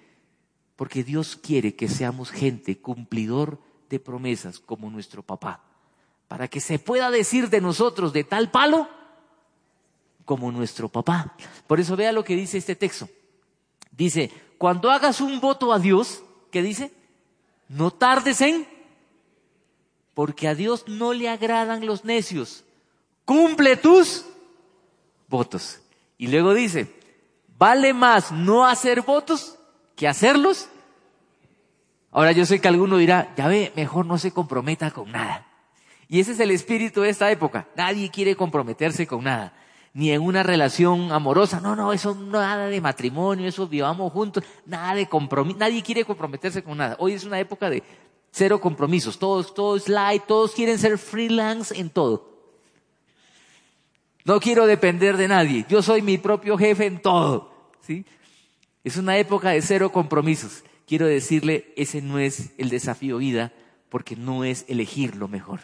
porque 0.77 1.03
Dios 1.03 1.35
quiere 1.35 1.75
que 1.75 1.89
seamos 1.89 2.31
gente 2.31 2.79
cumplidor 2.79 3.59
de 3.89 3.99
promesas 3.99 4.59
como 4.59 4.89
nuestro 4.89 5.21
papá. 5.21 5.65
para 6.29 6.47
que 6.47 6.61
se 6.61 6.77
pueda 6.77 7.09
decir 7.09 7.49
de 7.49 7.59
nosotros 7.59 8.13
de 8.13 8.23
tal 8.23 8.51
palo 8.51 8.87
como 10.25 10.51
nuestro 10.51 10.87
papá. 10.87 11.35
Por 11.65 11.79
eso 11.79 11.95
vea 11.97 12.11
lo 12.11 12.23
que 12.23 12.35
dice 12.35 12.59
este 12.59 12.75
texto. 12.75 13.09
Dice, 13.91 14.31
cuando 14.59 14.91
hagas 14.91 15.21
un 15.21 15.41
voto 15.41 15.73
a 15.73 15.79
Dios, 15.79 16.23
¿qué 16.51 16.62
dice? 16.62 16.91
No 17.67 17.91
tardes 17.91 18.41
en, 18.41 18.67
porque 20.13 20.47
a 20.47 20.55
Dios 20.55 20.85
no 20.88 21.13
le 21.13 21.29
agradan 21.29 21.85
los 21.85 22.03
necios. 22.03 22.63
Cumple 23.25 23.77
tus 23.77 24.25
votos. 25.27 25.79
Y 26.17 26.27
luego 26.27 26.53
dice, 26.53 26.93
vale 27.57 27.93
más 27.93 28.31
no 28.31 28.65
hacer 28.65 29.01
votos 29.01 29.57
que 29.95 30.07
hacerlos. 30.07 30.67
Ahora 32.12 32.31
yo 32.31 32.45
sé 32.45 32.59
que 32.59 32.67
alguno 32.67 32.97
dirá, 32.97 33.33
ya 33.38 33.47
ve, 33.47 33.71
mejor 33.75 34.05
no 34.05 34.17
se 34.17 34.31
comprometa 34.31 34.91
con 34.91 35.12
nada. 35.12 35.45
Y 36.07 36.19
ese 36.19 36.31
es 36.31 36.39
el 36.39 36.49
espíritu 36.49 37.01
de 37.01 37.09
esta 37.09 37.29
época. 37.31 37.67
Nadie 37.75 38.09
quiere 38.09 38.35
comprometerse 38.35 39.05
con 39.05 39.23
nada. 39.23 39.53
Ni 39.99 40.12
en 40.12 40.21
una 40.21 40.43
relación 40.43 41.12
amorosa. 41.12 41.59
No, 41.59 41.75
no, 41.75 41.91
eso 41.91 42.15
nada 42.15 42.67
de 42.67 42.79
matrimonio, 42.79 43.49
eso 43.49 43.67
vivamos 43.67 44.13
juntos. 44.13 44.45
Nada 44.65 44.95
de 44.95 45.09
compromiso. 45.09 45.59
Nadie 45.59 45.83
quiere 45.83 46.05
comprometerse 46.05 46.63
con 46.63 46.77
nada. 46.77 46.95
Hoy 46.99 47.12
es 47.12 47.25
una 47.25 47.38
época 47.38 47.69
de 47.69 47.83
cero 48.31 48.62
compromisos. 48.62 49.19
Todos, 49.19 49.53
todos 49.53 49.89
light, 49.89 50.23
todos 50.25 50.53
quieren 50.53 50.79
ser 50.79 50.97
freelance 50.97 51.77
en 51.77 51.89
todo. 51.89 52.29
No 54.23 54.39
quiero 54.39 54.67
depender 54.67 55.17
de 55.17 55.27
nadie. 55.27 55.65
Yo 55.67 55.81
soy 55.81 56.01
mi 56.01 56.17
propio 56.17 56.57
jefe 56.57 56.85
en 56.85 57.01
todo. 57.01 57.51
¿Sí? 57.81 58.05
Es 58.85 58.95
una 58.95 59.17
época 59.17 59.49
de 59.49 59.62
cero 59.62 59.91
compromisos. 59.91 60.63
Quiero 60.88 61.07
decirle, 61.07 61.73
ese 61.75 62.01
no 62.01 62.19
es 62.19 62.51
el 62.57 62.69
desafío 62.69 63.17
vida, 63.17 63.51
porque 63.89 64.15
no 64.15 64.45
es 64.45 64.63
elegir 64.69 65.17
lo 65.17 65.27
mejor 65.27 65.59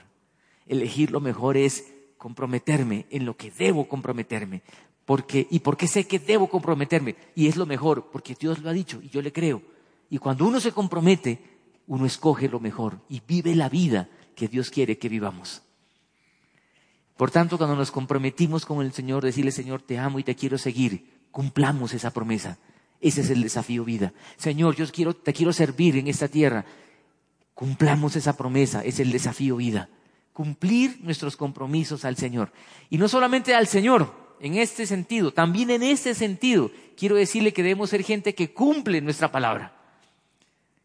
elegir 0.67 1.11
lo 1.11 1.19
mejor 1.21 1.57
es 1.57 1.93
comprometerme 2.25 3.05
en 3.11 3.23
lo 3.23 3.37
que 3.37 3.51
debo 3.51 3.87
comprometerme. 3.87 4.63
Porque, 5.05 5.45
¿Y 5.51 5.59
por 5.59 5.77
qué 5.77 5.87
sé 5.87 6.07
que 6.07 6.17
debo 6.17 6.49
comprometerme? 6.49 7.15
Y 7.35 7.45
es 7.45 7.55
lo 7.55 7.67
mejor, 7.67 8.09
porque 8.11 8.33
Dios 8.33 8.57
lo 8.63 8.69
ha 8.71 8.73
dicho 8.73 8.99
y 9.03 9.09
yo 9.09 9.21
le 9.21 9.31
creo. 9.31 9.61
Y 10.09 10.17
cuando 10.17 10.47
uno 10.47 10.59
se 10.59 10.71
compromete, 10.71 11.39
uno 11.85 12.03
escoge 12.03 12.49
lo 12.49 12.59
mejor 12.59 12.99
y 13.09 13.21
vive 13.27 13.53
la 13.53 13.69
vida 13.69 14.09
que 14.35 14.47
Dios 14.47 14.71
quiere 14.71 14.97
que 14.97 15.07
vivamos. 15.07 15.61
Por 17.15 17.29
tanto, 17.29 17.59
cuando 17.59 17.75
nos 17.75 17.91
comprometimos 17.91 18.65
con 18.65 18.83
el 18.83 18.91
Señor, 18.91 19.23
decirle, 19.23 19.51
Señor, 19.51 19.83
te 19.83 19.99
amo 19.99 20.17
y 20.17 20.23
te 20.23 20.33
quiero 20.33 20.57
seguir, 20.57 21.27
cumplamos 21.29 21.93
esa 21.93 22.09
promesa. 22.09 22.57
Ese 23.01 23.21
es 23.21 23.29
el 23.29 23.43
desafío 23.43 23.85
vida. 23.85 24.13
Señor, 24.37 24.75
yo 24.75 24.87
quiero, 24.87 25.15
te 25.15 25.31
quiero 25.31 25.53
servir 25.53 25.95
en 25.97 26.07
esta 26.07 26.27
tierra. 26.27 26.65
Cumplamos 27.53 28.15
esa 28.15 28.35
promesa, 28.35 28.83
es 28.83 28.99
el 28.99 29.11
desafío 29.11 29.57
vida 29.57 29.89
cumplir 30.35 30.99
nuestros 31.01 31.37
compromisos 31.37 32.03
al 32.03 32.17
Señor. 32.17 32.51
Y 32.89 32.97
no 32.97 33.07
solamente 33.07 33.55
al 33.55 33.67
Señor, 33.67 34.13
en 34.41 34.55
este 34.55 34.85
sentido, 34.85 35.31
también 35.31 35.69
en 35.69 35.81
este 35.81 36.13
sentido, 36.13 36.71
quiero 36.97 37.15
decirle 37.15 37.53
que 37.53 37.63
debemos 37.63 37.89
ser 37.89 38.03
gente 38.03 38.35
que 38.35 38.53
cumple 38.53 38.99
nuestra 38.99 39.31
palabra. 39.31 39.73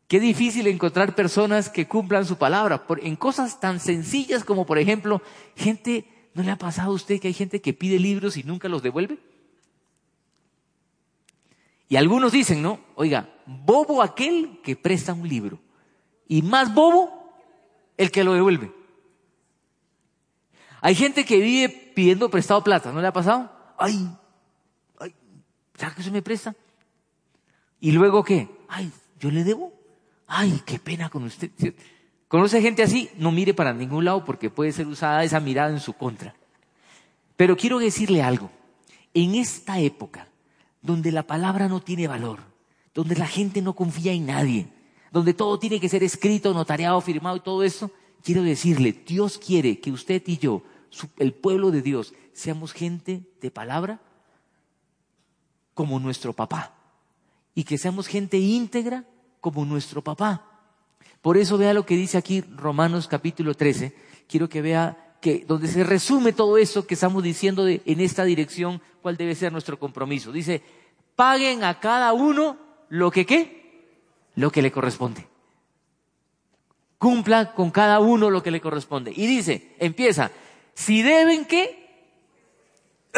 Qué 0.06 0.20
difícil 0.20 0.68
encontrar 0.68 1.16
personas 1.16 1.68
que 1.68 1.88
cumplan 1.88 2.26
su 2.26 2.36
palabra 2.36 2.84
en 3.02 3.16
cosas 3.16 3.58
tan 3.58 3.80
sencillas 3.80 4.44
como, 4.44 4.66
por 4.66 4.78
ejemplo, 4.78 5.20
gente, 5.56 6.04
¿no 6.32 6.44
le 6.44 6.52
ha 6.52 6.56
pasado 6.56 6.92
a 6.92 6.94
usted 6.94 7.18
que 7.18 7.26
hay 7.26 7.34
gente 7.34 7.60
que 7.60 7.72
pide 7.72 7.98
libros 7.98 8.36
y 8.36 8.44
nunca 8.44 8.68
los 8.68 8.84
devuelve? 8.84 9.18
Y 11.88 11.96
algunos 11.96 12.30
dicen, 12.30 12.62
¿no? 12.62 12.78
Oiga, 12.94 13.34
bobo 13.46 14.00
aquel 14.00 14.60
que 14.62 14.76
presta 14.76 15.12
un 15.12 15.28
libro. 15.28 15.58
Y 16.28 16.42
más 16.42 16.72
bobo 16.72 17.34
el 17.96 18.12
que 18.12 18.22
lo 18.22 18.32
devuelve. 18.34 18.78
Hay 20.80 20.94
gente 20.94 21.24
que 21.24 21.38
vive 21.38 21.68
pidiendo 21.94 22.30
prestado 22.30 22.62
plata, 22.64 22.92
¿no 22.92 23.00
le 23.00 23.06
ha 23.06 23.12
pasado? 23.12 23.50
Ay, 23.78 24.08
ay, 24.98 25.14
¿sabes 25.76 25.96
que 25.96 26.02
se 26.02 26.10
me 26.10 26.22
presta? 26.22 26.54
¿Y 27.80 27.92
luego 27.92 28.22
qué? 28.24 28.48
Ay, 28.68 28.90
¿yo 29.18 29.30
le 29.30 29.44
debo? 29.44 29.72
Ay, 30.26 30.62
qué 30.64 30.78
pena 30.78 31.08
con 31.10 31.24
usted. 31.24 31.50
¿Conoce 32.28 32.62
gente 32.62 32.82
así? 32.82 33.10
No 33.16 33.32
mire 33.32 33.54
para 33.54 33.72
ningún 33.72 34.04
lado 34.04 34.24
porque 34.24 34.50
puede 34.50 34.72
ser 34.72 34.86
usada 34.86 35.24
esa 35.24 35.40
mirada 35.40 35.70
en 35.70 35.80
su 35.80 35.94
contra. 35.94 36.34
Pero 37.36 37.56
quiero 37.56 37.78
decirle 37.78 38.22
algo. 38.22 38.50
En 39.12 39.34
esta 39.34 39.80
época, 39.80 40.28
donde 40.82 41.10
la 41.10 41.26
palabra 41.26 41.68
no 41.68 41.80
tiene 41.80 42.06
valor, 42.06 42.40
donde 42.94 43.16
la 43.16 43.26
gente 43.26 43.60
no 43.62 43.74
confía 43.74 44.12
en 44.12 44.26
nadie, 44.26 44.68
donde 45.10 45.34
todo 45.34 45.58
tiene 45.58 45.80
que 45.80 45.88
ser 45.88 46.04
escrito, 46.04 46.54
notariado, 46.54 47.00
firmado 47.00 47.36
y 47.36 47.40
todo 47.40 47.64
eso, 47.64 47.90
quiero 48.24 48.42
decirle, 48.42 48.92
Dios 49.06 49.38
quiere 49.38 49.80
que 49.80 49.92
usted 49.92 50.22
y 50.26 50.38
yo 50.38 50.62
el 51.18 51.32
pueblo 51.32 51.70
de 51.70 51.82
Dios, 51.82 52.14
seamos 52.32 52.72
gente 52.72 53.22
de 53.40 53.50
palabra 53.50 54.00
como 55.74 55.98
nuestro 55.98 56.32
papá. 56.32 56.74
Y 57.54 57.64
que 57.64 57.78
seamos 57.78 58.06
gente 58.06 58.38
íntegra 58.38 59.04
como 59.40 59.64
nuestro 59.64 60.02
papá. 60.02 60.46
Por 61.22 61.36
eso 61.36 61.58
vea 61.58 61.74
lo 61.74 61.86
que 61.86 61.96
dice 61.96 62.18
aquí 62.18 62.40
Romanos 62.40 63.08
capítulo 63.08 63.54
13. 63.54 63.94
Quiero 64.28 64.48
que 64.48 64.62
vea 64.62 65.16
que 65.20 65.44
donde 65.46 65.68
se 65.68 65.84
resume 65.84 66.32
todo 66.32 66.56
eso 66.56 66.86
que 66.86 66.94
estamos 66.94 67.22
diciendo 67.22 67.68
en 67.68 68.00
esta 68.00 68.24
dirección, 68.24 68.80
cuál 69.02 69.16
debe 69.16 69.34
ser 69.34 69.52
nuestro 69.52 69.78
compromiso. 69.78 70.32
Dice, 70.32 70.62
paguen 71.14 71.62
a 71.64 71.78
cada 71.78 72.12
uno 72.12 72.56
lo 72.88 73.10
que 73.10 73.26
qué, 73.26 73.86
lo 74.34 74.50
que 74.50 74.62
le 74.62 74.72
corresponde. 74.72 75.29
Cumpla 77.00 77.52
con 77.54 77.70
cada 77.70 77.98
uno 77.98 78.28
lo 78.28 78.42
que 78.42 78.50
le 78.50 78.60
corresponde. 78.60 79.10
Y 79.16 79.26
dice, 79.26 79.74
empieza, 79.78 80.30
si 80.74 81.00
deben, 81.00 81.46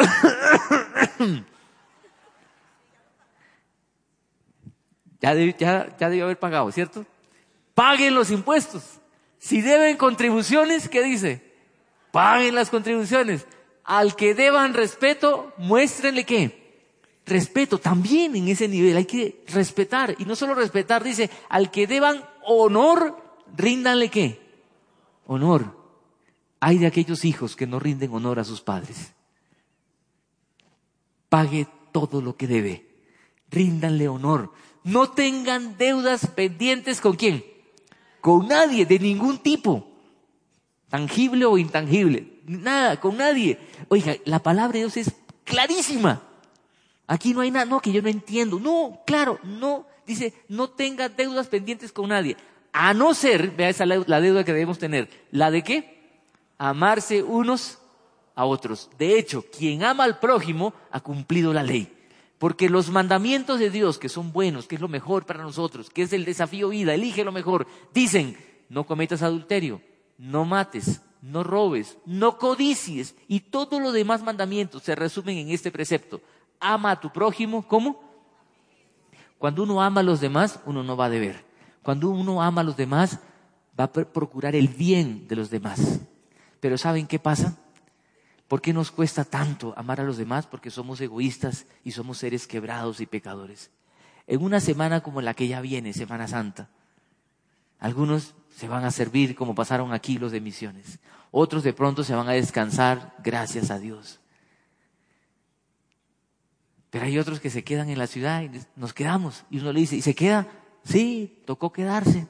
ya, 5.19 5.33
ya, 5.33 5.97
ya 5.99 6.09
debió 6.09 6.23
haber 6.23 6.39
pagado, 6.39 6.71
¿cierto? 6.71 7.05
Paguen 7.75 8.15
los 8.15 8.31
impuestos. 8.31 9.01
Si 9.37 9.59
deben 9.59 9.97
contribuciones, 9.97 10.87
¿qué 10.87 11.03
dice? 11.03 11.43
Paguen 12.11 12.55
las 12.55 12.69
contribuciones. 12.69 13.45
Al 13.83 14.15
que 14.15 14.33
deban 14.33 14.73
respeto, 14.73 15.51
muéstrenle 15.57 16.25
qué? 16.25 16.85
Respeto. 17.25 17.79
También 17.79 18.33
en 18.37 18.47
ese 18.47 18.69
nivel 18.69 18.95
hay 18.95 19.03
que 19.03 19.43
respetar. 19.47 20.15
Y 20.19 20.23
no 20.23 20.37
solo 20.37 20.55
respetar, 20.55 21.03
dice, 21.03 21.29
al 21.49 21.69
que 21.69 21.85
deban 21.85 22.23
honor, 22.45 23.22
ríndanle 23.53 24.09
qué? 24.09 24.41
Honor. 25.25 25.77
Hay 26.59 26.77
de 26.77 26.87
aquellos 26.87 27.25
hijos 27.25 27.55
que 27.55 27.67
no 27.67 27.79
rinden 27.79 28.13
honor 28.13 28.39
a 28.39 28.43
sus 28.43 28.61
padres. 28.61 29.13
Pague 31.29 31.67
todo 31.91 32.21
lo 32.21 32.35
que 32.35 32.47
debe. 32.47 32.87
Ríndanle 33.49 34.07
honor. 34.07 34.51
No 34.83 35.09
tengan 35.11 35.77
deudas 35.77 36.27
pendientes 36.27 36.99
con 36.99 37.15
quién? 37.15 37.45
Con 38.21 38.47
nadie, 38.47 38.85
de 38.85 38.99
ningún 38.99 39.37
tipo. 39.39 39.87
Tangible 40.89 41.45
o 41.45 41.57
intangible. 41.57 42.39
Nada, 42.45 42.99
con 42.99 43.17
nadie. 43.17 43.59
Oiga, 43.89 44.15
la 44.25 44.39
palabra 44.39 44.73
de 44.73 44.79
Dios 44.79 44.97
es 44.97 45.11
clarísima. 45.43 46.21
Aquí 47.07 47.33
no 47.33 47.41
hay 47.41 47.51
nada, 47.51 47.65
no, 47.65 47.81
que 47.81 47.91
yo 47.91 48.01
no 48.01 48.09
entiendo. 48.09 48.59
No, 48.59 49.01
claro, 49.05 49.39
no. 49.43 49.85
Dice, 50.05 50.33
no 50.47 50.69
tenga 50.69 51.09
deudas 51.09 51.47
pendientes 51.47 51.91
con 51.91 52.09
nadie. 52.09 52.37
A 52.73 52.93
no 52.93 53.13
ser, 53.13 53.51
vea 53.51 53.69
esa 53.69 53.85
la 53.85 54.21
deuda 54.21 54.43
que 54.43 54.51
debemos 54.51 54.79
tener. 54.79 55.09
¿La 55.31 55.51
de 55.51 55.63
qué? 55.63 55.93
amarse 56.57 57.23
unos 57.23 57.79
a 58.35 58.45
otros. 58.45 58.89
De 58.97 59.17
hecho, 59.19 59.43
quien 59.55 59.83
ama 59.83 60.05
al 60.05 60.19
prójimo 60.19 60.73
ha 60.91 61.01
cumplido 61.01 61.53
la 61.53 61.63
ley. 61.63 61.91
Porque 62.37 62.69
los 62.69 62.89
mandamientos 62.89 63.59
de 63.59 63.69
Dios, 63.69 63.97
que 63.97 64.09
son 64.09 64.31
buenos, 64.31 64.67
que 64.67 64.75
es 64.75 64.81
lo 64.81 64.87
mejor 64.87 65.25
para 65.25 65.43
nosotros, 65.43 65.89
que 65.89 66.03
es 66.03 66.13
el 66.13 66.25
desafío 66.25 66.69
vida, 66.69 66.93
elige 66.93 67.23
lo 67.23 67.31
mejor, 67.31 67.67
dicen, 67.93 68.37
no 68.69 68.85
cometas 68.85 69.21
adulterio, 69.21 69.81
no 70.17 70.45
mates, 70.45 71.01
no 71.21 71.43
robes, 71.43 71.97
no 72.05 72.37
codicies. 72.37 73.15
Y 73.27 73.41
todos 73.41 73.81
los 73.81 73.93
demás 73.93 74.23
mandamientos 74.23 74.83
se 74.83 74.95
resumen 74.95 75.37
en 75.37 75.49
este 75.51 75.71
precepto. 75.71 76.21
Ama 76.59 76.91
a 76.91 76.99
tu 76.99 77.11
prójimo, 77.11 77.65
¿cómo? 77.67 78.01
Cuando 79.37 79.63
uno 79.63 79.81
ama 79.81 80.01
a 80.01 80.03
los 80.03 80.21
demás, 80.21 80.59
uno 80.65 80.83
no 80.83 80.97
va 80.97 81.05
a 81.05 81.09
deber. 81.09 81.43
Cuando 81.83 82.09
uno 82.09 82.41
ama 82.41 82.61
a 82.61 82.63
los 82.63 82.77
demás, 82.77 83.19
va 83.79 83.83
a 83.83 83.91
procurar 83.91 84.55
el 84.55 84.69
bien 84.69 85.27
de 85.27 85.35
los 85.35 85.49
demás. 85.49 85.99
Pero 86.59 86.77
¿saben 86.77 87.05
qué 87.05 87.19
pasa? 87.19 87.57
¿Por 88.47 88.61
qué 88.61 88.73
nos 88.73 88.91
cuesta 88.91 89.25
tanto 89.25 89.73
amar 89.77 89.99
a 89.99 90.03
los 90.03 90.17
demás? 90.17 90.47
Porque 90.47 90.71
somos 90.71 91.01
egoístas 91.01 91.65
y 91.83 91.91
somos 91.91 92.17
seres 92.17 92.47
quebrados 92.47 93.01
y 93.01 93.05
pecadores. 93.05 93.69
En 94.27 94.41
una 94.41 94.59
semana 94.59 95.01
como 95.01 95.21
la 95.21 95.33
que 95.33 95.47
ya 95.47 95.59
viene, 95.59 95.91
Semana 95.91 96.27
Santa, 96.27 96.69
algunos 97.79 98.33
se 98.55 98.67
van 98.67 98.85
a 98.85 98.91
servir 98.91 99.35
como 99.35 99.55
pasaron 99.55 99.91
aquí 99.91 100.17
los 100.17 100.31
de 100.31 100.39
misiones. 100.39 100.99
Otros 101.31 101.63
de 101.63 101.73
pronto 101.73 102.03
se 102.03 102.15
van 102.15 102.29
a 102.29 102.33
descansar, 102.33 103.13
gracias 103.23 103.71
a 103.71 103.79
Dios. 103.79 104.21
Pero 106.91 107.05
hay 107.05 107.17
otros 107.17 107.39
que 107.39 107.49
se 107.49 107.63
quedan 107.63 107.89
en 107.89 107.97
la 107.97 108.07
ciudad 108.07 108.43
y 108.43 108.51
nos 108.75 108.93
quedamos. 108.93 109.43
Y 109.49 109.59
uno 109.59 109.73
le 109.73 109.79
dice, 109.81 109.95
¿y 109.95 110.01
se 110.01 110.13
queda? 110.13 110.47
Sí, 110.83 111.41
tocó 111.45 111.71
quedarse. 111.71 112.27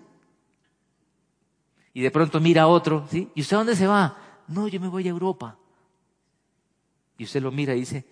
Y 1.94 2.02
de 2.02 2.12
pronto 2.12 2.39
mira 2.39 2.68
otro, 2.68 3.08
¿sí? 3.10 3.30
¿Y 3.36 3.42
usted 3.42 3.58
dónde 3.58 3.76
se 3.76 3.88
va? 3.88 4.18
no, 4.48 4.68
yo 4.68 4.80
me 4.80 4.88
voy 4.88 5.08
a 5.08 5.12
Europa. 5.12 5.58
Y 7.18 7.24
usted 7.24 7.42
lo 7.42 7.52
mira 7.52 7.76
y 7.76 7.82
dice, 7.82 8.06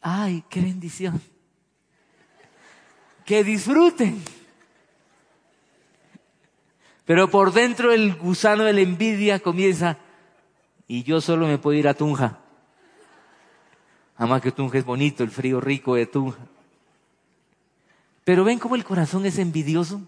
ay, 0.00 0.44
qué 0.48 0.60
bendición. 0.60 1.20
Que 3.24 3.44
disfruten. 3.44 4.22
Pero 7.04 7.30
por 7.30 7.52
dentro 7.52 7.92
el 7.92 8.14
gusano 8.16 8.64
de 8.64 8.72
la 8.72 8.80
envidia 8.80 9.40
comienza, 9.40 9.98
y 10.86 11.02
yo 11.02 11.20
solo 11.20 11.46
me 11.46 11.58
puedo 11.58 11.78
ir 11.78 11.88
a 11.88 11.94
Tunja. 11.94 12.40
Además 14.16 14.42
que 14.42 14.52
Tunja 14.52 14.78
es 14.78 14.84
bonito, 14.84 15.22
el 15.22 15.30
frío 15.30 15.60
rico 15.60 15.94
de 15.94 16.06
Tunja. 16.06 16.38
Pero 18.24 18.44
ven 18.44 18.58
cómo 18.58 18.76
el 18.76 18.84
corazón 18.84 19.26
es 19.26 19.38
envidioso. 19.38 20.02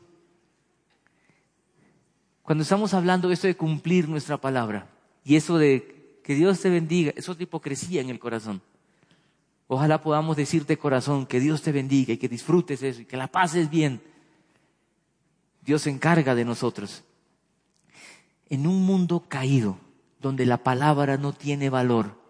Cuando 2.42 2.62
estamos 2.62 2.92
hablando 2.94 3.29
de 3.29 3.35
esto 3.35 3.46
de 3.46 3.57
cumplir 3.57 4.09
nuestra 4.09 4.37
palabra 4.37 4.88
y 5.25 5.37
eso 5.37 5.59
de 5.59 6.18
que 6.25 6.35
Dios 6.35 6.61
te 6.61 6.70
bendiga, 6.70 7.12
eso 7.16 7.33
es 7.33 7.40
hipocresía 7.40 8.01
en 8.01 8.11
el 8.11 8.18
corazón. 8.18 8.61
Ojalá 9.68 10.03
podamos 10.03 10.37
decirte 10.37 10.77
corazón 10.77 11.27
que 11.27 11.40
Dios 11.40 11.62
te 11.62 11.72
bendiga 11.72 12.12
y 12.12 12.18
que 12.18 12.29
disfrutes 12.29 12.83
eso 12.83 13.01
y 13.01 13.05
que 13.07 13.16
la 13.16 13.29
pases 13.29 13.70
bien. 13.70 14.03
Dios 15.64 15.83
se 15.83 15.90
encarga 15.90 16.35
de 16.35 16.44
nosotros. 16.44 17.05
En 18.51 18.66
un 18.66 18.85
mundo 18.85 19.25
caído, 19.29 19.79
donde 20.20 20.44
la 20.44 20.59
palabra 20.59 21.16
no 21.16 21.33
tiene 21.33 21.70
valor, 21.70 22.20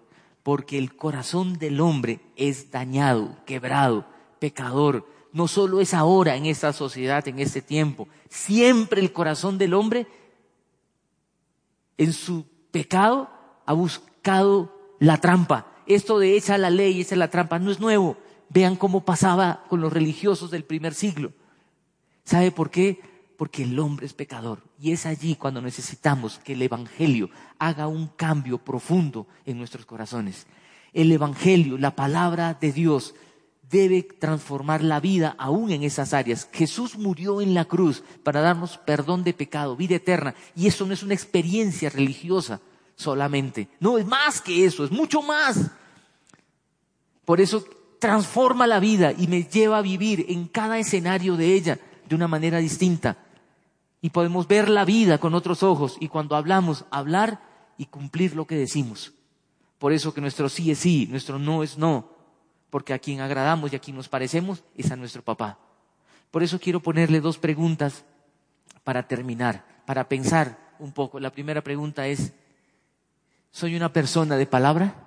porque 0.43 0.79
el 0.79 0.95
corazón 0.95 1.59
del 1.59 1.81
hombre 1.81 2.21
es 2.37 2.71
dañado, 2.71 3.37
quebrado, 3.45 4.07
pecador, 4.39 5.07
no 5.33 5.49
solo 5.49 5.81
es 5.81 5.95
ahora 5.95 6.37
en 6.37 6.47
esta 6.47 6.73
sociedad, 6.73 7.27
en 7.27 7.39
este 7.39 7.63
tiempo, 7.63 8.09
siempre 8.29 9.01
el 9.01 9.13
corazón 9.13 9.59
del 9.59 9.75
hombre 9.75 10.07
en 11.97 12.13
su 12.13 12.47
pecado 12.71 13.31
ha 13.65 13.73
buscado 13.73 14.73
la 14.99 15.19
trampa. 15.19 15.67
Esto 15.87 16.19
de 16.19 16.37
echa 16.37 16.59
la 16.59 16.71
ley, 16.71 17.01
echa 17.01 17.17
la 17.17 17.31
trampa, 17.31 17.59
no 17.59 17.71
es 17.71 17.81
nuevo. 17.81 18.17
Vean 18.49 18.77
cómo 18.77 19.05
pasaba 19.05 19.65
con 19.69 19.81
los 19.81 19.93
religiosos 19.93 20.51
del 20.51 20.65
primer 20.65 20.95
siglo. 20.95 21.33
¿Sabe 22.25 22.51
por 22.51 22.71
qué? 22.71 23.01
Porque 23.37 23.65
el 23.65 23.79
hombre 23.79 24.07
es 24.07 24.13
pecador. 24.13 24.63
Y 24.79 24.93
es 24.93 25.07
allí 25.07 25.37
cuando 25.37 25.61
necesitamos 25.61 26.39
que 26.39 26.53
el 26.53 26.63
Evangelio 26.63 27.31
haga 27.59 27.89
un 27.89 28.09
cambio 28.09 28.59
profundo 28.59 29.27
en 29.47 29.59
nuestros 29.59 29.87
corazones. 29.87 30.47
El 30.93 31.11
Evangelio, 31.11 31.79
la 31.79 31.97
palabra 31.97 32.55
de 32.55 32.73
Dios, 32.73 33.15
debe 33.73 34.03
transformar 34.03 34.85
la 34.85 35.01
vida 35.01 35.35
aún 35.39 35.71
en 35.71 35.83
esas 35.83 36.13
áreas. 36.13 36.47
Jesús 36.53 36.99
murió 36.99 37.41
en 37.41 37.55
la 37.55 37.65
cruz 37.65 38.05
para 38.23 38.43
darnos 38.43 38.77
perdón 38.77 39.25
de 39.25 39.33
pecado, 39.33 39.75
vida 39.75 39.97
eterna. 39.97 40.35
Y 40.55 40.67
eso 40.67 40.87
no 40.87 40.93
es 40.93 41.03
una 41.03 41.15
experiencia 41.15 41.89
religiosa 41.89 42.61
solamente. 42.95 43.69
No, 43.81 43.97
es 43.97 44.07
más 44.07 44.43
que 44.43 44.67
eso, 44.67 44.85
es 44.85 44.91
mucho 44.91 45.23
más. 45.23 45.71
Por 47.25 47.41
eso 47.41 47.65
transforma 47.99 48.67
la 48.67 48.79
vida 48.79 49.13
y 49.17 49.27
me 49.27 49.45
lleva 49.45 49.79
a 49.79 49.83
vivir 49.83 50.27
en 50.29 50.49
cada 50.49 50.79
escenario 50.79 51.37
de 51.37 51.55
ella 51.55 51.79
de 52.07 52.15
una 52.15 52.29
manera 52.29 52.59
distinta. 52.59 53.17
Y 54.03 54.11
podemos 54.11 54.47
ver 54.49 54.69
la 54.69 54.85
vida 54.85 55.17
con 55.19 55.35
otros 55.35 55.63
ojos 55.63 55.97
y 55.99 56.09
cuando 56.09 56.37
hablamos, 56.37 56.85
hablar 56.91 57.41
y 57.79 57.87
cumplir 57.87 58.37
lo 58.37 58.47
que 58.47 58.57
decimos. 58.57 59.13
Por 59.79 59.93
eso 59.93 60.13
que 60.13 60.21
nuestro 60.21 60.51
sí 60.51 60.71
es 60.71 60.79
sí, 60.79 61.09
nuestro 61.11 61.39
no 61.39 61.63
es 61.63 61.79
no, 61.79 62.12
porque 62.73 62.95
a 62.95 62.99
quien 62.99 63.21
agradamos 63.21 63.71
y 63.71 63.77
a 63.77 63.81
quien 63.81 63.97
nos 63.97 64.09
parecemos 64.09 64.65
es 64.75 64.91
a 64.91 64.97
nuestro 64.97 65.21
papá. 65.21 65.59
Por 66.31 66.43
eso 66.43 66.59
quiero 66.59 66.81
ponerle 66.81 67.21
dos 67.21 67.37
preguntas 67.37 68.07
para 68.83 69.07
terminar, 69.07 69.83
para 69.85 70.09
pensar 70.09 70.75
un 70.79 70.91
poco. 70.91 71.21
La 71.21 71.31
primera 71.31 71.61
pregunta 71.61 72.07
es, 72.07 72.33
¿soy 73.51 73.77
una 73.77 73.93
persona 73.93 74.39
de 74.39 74.47
palabra? 74.47 75.07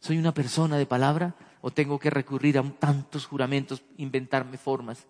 ¿Soy 0.00 0.16
una 0.16 0.32
persona 0.32 0.78
de 0.78 0.86
palabra 0.86 1.34
o 1.60 1.70
tengo 1.70 1.98
que 1.98 2.08
recurrir 2.08 2.58
a 2.58 2.62
tantos 2.62 3.26
juramentos, 3.26 3.82
inventarme 3.98 4.56
formas? 4.56 5.06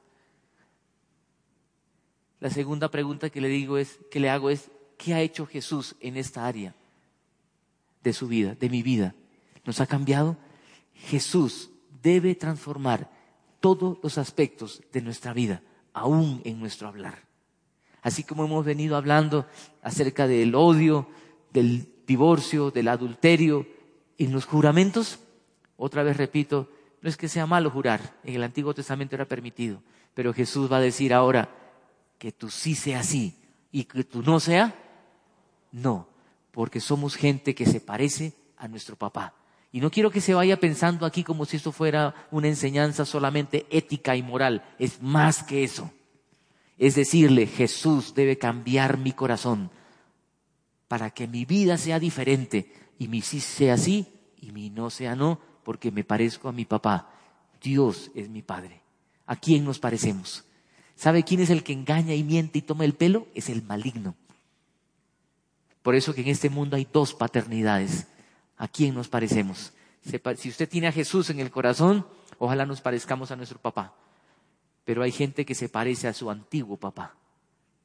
La 2.40 2.50
segunda 2.50 2.90
pregunta 2.90 3.30
que 3.30 3.40
le 3.40 3.46
digo 3.46 3.78
es, 3.78 4.00
que 4.10 4.18
le 4.18 4.28
hago 4.28 4.50
es, 4.50 4.72
¿qué 4.98 5.14
ha 5.14 5.20
hecho 5.20 5.46
Jesús 5.46 5.94
en 6.00 6.16
esta 6.16 6.48
área 6.48 6.74
de 8.02 8.12
su 8.12 8.26
vida, 8.26 8.56
de 8.56 8.68
mi 8.68 8.82
vida? 8.82 9.14
¿Nos 9.64 9.80
ha 9.80 9.86
cambiado? 9.86 10.36
Jesús 11.06 11.70
debe 12.02 12.34
transformar 12.34 13.10
todos 13.60 13.98
los 14.02 14.18
aspectos 14.18 14.82
de 14.92 15.02
nuestra 15.02 15.32
vida, 15.32 15.62
aún 15.92 16.40
en 16.44 16.58
nuestro 16.58 16.88
hablar. 16.88 17.22
Así 18.02 18.24
como 18.24 18.44
hemos 18.44 18.64
venido 18.64 18.96
hablando 18.96 19.46
acerca 19.82 20.26
del 20.26 20.54
odio, 20.54 21.08
del 21.52 21.88
divorcio, 22.06 22.70
del 22.70 22.88
adulterio, 22.88 23.66
en 24.18 24.32
los 24.32 24.44
juramentos, 24.44 25.20
otra 25.76 26.02
vez 26.02 26.16
repito, 26.16 26.68
no 27.00 27.08
es 27.08 27.16
que 27.16 27.28
sea 27.28 27.46
malo 27.46 27.70
jurar, 27.70 28.18
en 28.24 28.34
el 28.34 28.42
Antiguo 28.42 28.74
Testamento 28.74 29.14
era 29.14 29.24
permitido, 29.24 29.82
pero 30.14 30.32
Jesús 30.32 30.70
va 30.70 30.78
a 30.78 30.80
decir 30.80 31.14
ahora 31.14 31.48
que 32.18 32.32
tú 32.32 32.50
sí 32.50 32.74
sea 32.74 33.00
así 33.00 33.36
y 33.70 33.84
que 33.84 34.04
tú 34.04 34.22
no 34.22 34.40
sea, 34.40 34.74
no, 35.72 36.08
porque 36.50 36.80
somos 36.80 37.16
gente 37.16 37.54
que 37.54 37.66
se 37.66 37.80
parece 37.80 38.34
a 38.56 38.68
nuestro 38.68 38.96
papá. 38.96 39.34
Y 39.72 39.80
no 39.80 39.90
quiero 39.90 40.10
que 40.10 40.20
se 40.20 40.34
vaya 40.34 40.60
pensando 40.60 41.06
aquí 41.06 41.24
como 41.24 41.46
si 41.46 41.56
esto 41.56 41.72
fuera 41.72 42.14
una 42.30 42.48
enseñanza 42.48 43.06
solamente 43.06 43.66
ética 43.70 44.14
y 44.14 44.22
moral. 44.22 44.62
Es 44.78 45.00
más 45.00 45.42
que 45.42 45.64
eso. 45.64 45.90
Es 46.76 46.94
decirle, 46.94 47.46
Jesús 47.46 48.14
debe 48.14 48.36
cambiar 48.36 48.98
mi 48.98 49.12
corazón 49.12 49.70
para 50.88 51.08
que 51.10 51.26
mi 51.26 51.46
vida 51.46 51.78
sea 51.78 51.98
diferente 51.98 52.70
y 52.98 53.08
mi 53.08 53.22
sí 53.22 53.40
sea 53.40 53.78
sí 53.78 54.06
y 54.42 54.52
mi 54.52 54.68
no 54.68 54.90
sea 54.90 55.16
no, 55.16 55.40
porque 55.64 55.90
me 55.90 56.04
parezco 56.04 56.50
a 56.50 56.52
mi 56.52 56.66
papá. 56.66 57.10
Dios 57.62 58.10
es 58.14 58.28
mi 58.28 58.42
Padre. 58.42 58.82
¿A 59.24 59.36
quién 59.36 59.64
nos 59.64 59.78
parecemos? 59.78 60.44
¿Sabe 60.96 61.22
quién 61.22 61.40
es 61.40 61.48
el 61.48 61.62
que 61.62 61.72
engaña 61.72 62.14
y 62.14 62.24
miente 62.24 62.58
y 62.58 62.62
toma 62.62 62.84
el 62.84 62.92
pelo? 62.92 63.26
Es 63.34 63.48
el 63.48 63.62
maligno. 63.62 64.16
Por 65.82 65.94
eso 65.94 66.12
que 66.14 66.20
en 66.20 66.28
este 66.28 66.50
mundo 66.50 66.76
hay 66.76 66.86
dos 66.92 67.14
paternidades 67.14 68.06
a 68.62 68.68
quién 68.68 68.94
nos 68.94 69.08
parecemos. 69.08 69.72
Si 70.36 70.48
usted 70.48 70.68
tiene 70.68 70.86
a 70.86 70.92
Jesús 70.92 71.30
en 71.30 71.40
el 71.40 71.50
corazón, 71.50 72.06
ojalá 72.38 72.64
nos 72.64 72.80
parezcamos 72.80 73.32
a 73.32 73.36
nuestro 73.36 73.58
papá. 73.58 73.92
Pero 74.84 75.02
hay 75.02 75.10
gente 75.10 75.44
que 75.44 75.56
se 75.56 75.68
parece 75.68 76.06
a 76.06 76.12
su 76.12 76.30
antiguo 76.30 76.76
papá. 76.76 77.16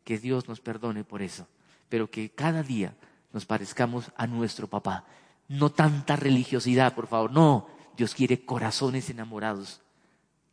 Que 0.04 0.20
Dios 0.20 0.48
nos 0.48 0.62
perdone 0.62 1.04
por 1.04 1.24
eso. 1.24 1.48
Pero 1.90 2.12
que 2.12 2.30
cada 2.30 2.62
día 2.62 2.96
nos 3.34 3.48
parezcamos 3.48 4.12
a 4.16 4.28
nuestro 4.28 4.68
papá. 4.68 5.06
No 5.48 5.72
tanta 5.72 6.16
religiosidad, 6.16 6.94
por 6.94 7.08
favor. 7.08 7.32
No, 7.32 7.68
Dios 7.98 8.14
quiere 8.14 8.46
corazones 8.46 9.10
enamorados 9.10 9.82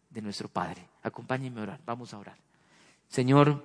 de 0.08 0.22
nuestro 0.22 0.48
Padre. 0.48 0.88
Acompáñenme 1.02 1.60
a 1.60 1.64
orar. 1.64 1.80
Vamos 1.84 2.14
a 2.14 2.18
orar. 2.18 2.38
Señor, 3.08 3.62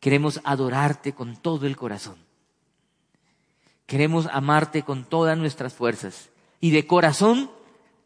queremos 0.00 0.40
adorarte 0.44 1.12
con 1.12 1.36
todo 1.36 1.66
el 1.66 1.76
corazón. 1.76 2.25
Queremos 3.86 4.26
amarte 4.32 4.82
con 4.82 5.04
todas 5.04 5.38
nuestras 5.38 5.72
fuerzas 5.72 6.30
y 6.60 6.70
de 6.70 6.86
corazón 6.86 7.50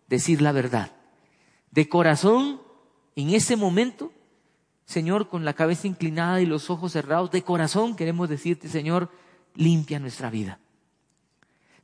decir 0.08 0.42
la 0.42 0.52
verdad. 0.52 0.92
De 1.70 1.88
corazón, 1.88 2.60
en 3.16 3.30
ese 3.30 3.56
momento, 3.56 4.12
Señor, 4.84 5.28
con 5.28 5.44
la 5.44 5.54
cabeza 5.54 5.86
inclinada 5.86 6.42
y 6.42 6.46
los 6.46 6.68
ojos 6.68 6.92
cerrados, 6.92 7.30
de 7.30 7.42
corazón 7.42 7.96
queremos 7.96 8.28
decirte, 8.28 8.68
Señor, 8.68 9.10
limpia 9.54 9.98
nuestra 9.98 10.28
vida. 10.28 10.58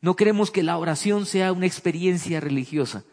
No 0.03 0.15
queremos 0.15 0.51
que 0.51 0.63
la 0.63 0.77
oración 0.77 1.25
sea 1.25 1.53
una 1.53 1.67
experiencia 1.67 2.39
religiosa. 2.39 3.05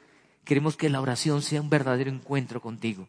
Queremos 0.44 0.76
que 0.76 0.90
la 0.90 1.00
oración 1.00 1.42
sea 1.42 1.62
un 1.62 1.70
verdadero 1.70 2.12
encuentro 2.12 2.60
contigo, 2.60 3.08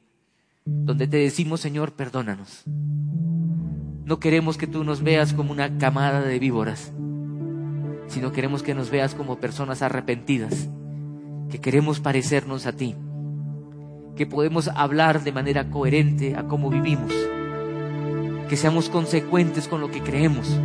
donde 0.64 1.08
te 1.08 1.16
decimos, 1.16 1.60
Señor, 1.60 1.92
perdónanos. 1.92 2.62
No 2.66 4.20
queremos 4.20 4.56
que 4.56 4.68
tú 4.68 4.84
nos 4.84 5.02
veas 5.02 5.32
como 5.32 5.50
una 5.50 5.76
camada 5.78 6.20
de 6.20 6.38
víboras 6.38 6.92
sino 8.08 8.32
queremos 8.32 8.62
que 8.62 8.74
nos 8.74 8.90
veas 8.90 9.14
como 9.14 9.38
personas 9.38 9.82
arrepentidas, 9.82 10.68
que 11.50 11.60
queremos 11.60 12.00
parecernos 12.00 12.66
a 12.66 12.72
ti, 12.72 12.94
que 14.16 14.26
podemos 14.26 14.68
hablar 14.68 15.22
de 15.22 15.32
manera 15.32 15.70
coherente 15.70 16.36
a 16.36 16.44
cómo 16.44 16.70
vivimos, 16.70 17.12
que 18.48 18.56
seamos 18.56 18.88
consecuentes 18.88 19.68
con 19.68 19.80
lo 19.80 19.90
que 19.90 20.02
creemos 20.02 20.58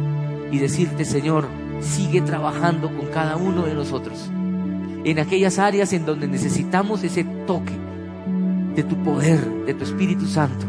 y 0.52 0.60
decirte, 0.60 1.06
Señor, 1.06 1.48
sigue 1.82 2.22
trabajando 2.22 2.88
con 2.96 3.08
cada 3.08 3.38
uno 3.38 3.64
de 3.64 3.74
nosotros 3.74 4.30
en 5.04 5.20
aquellas 5.20 5.60
áreas 5.60 5.94
en 5.94 6.06
donde 6.06 6.28
necesitamos 6.28 7.04
ese 7.04 7.24
toque 7.24 7.74
de 8.76 8.84
tu 8.84 9.02
poder, 9.04 9.40
de 9.66 9.74
tu 9.74 9.84
Espíritu 9.84 10.26
Santo. 10.26 10.66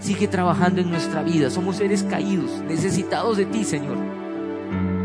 Sigue 0.00 0.28
trabajando 0.28 0.80
en 0.80 0.90
nuestra 0.90 1.22
vida. 1.22 1.50
Somos 1.50 1.76
seres 1.76 2.02
caídos, 2.04 2.50
necesitados 2.68 3.36
de 3.36 3.46
ti, 3.46 3.64
Señor. 3.64 4.17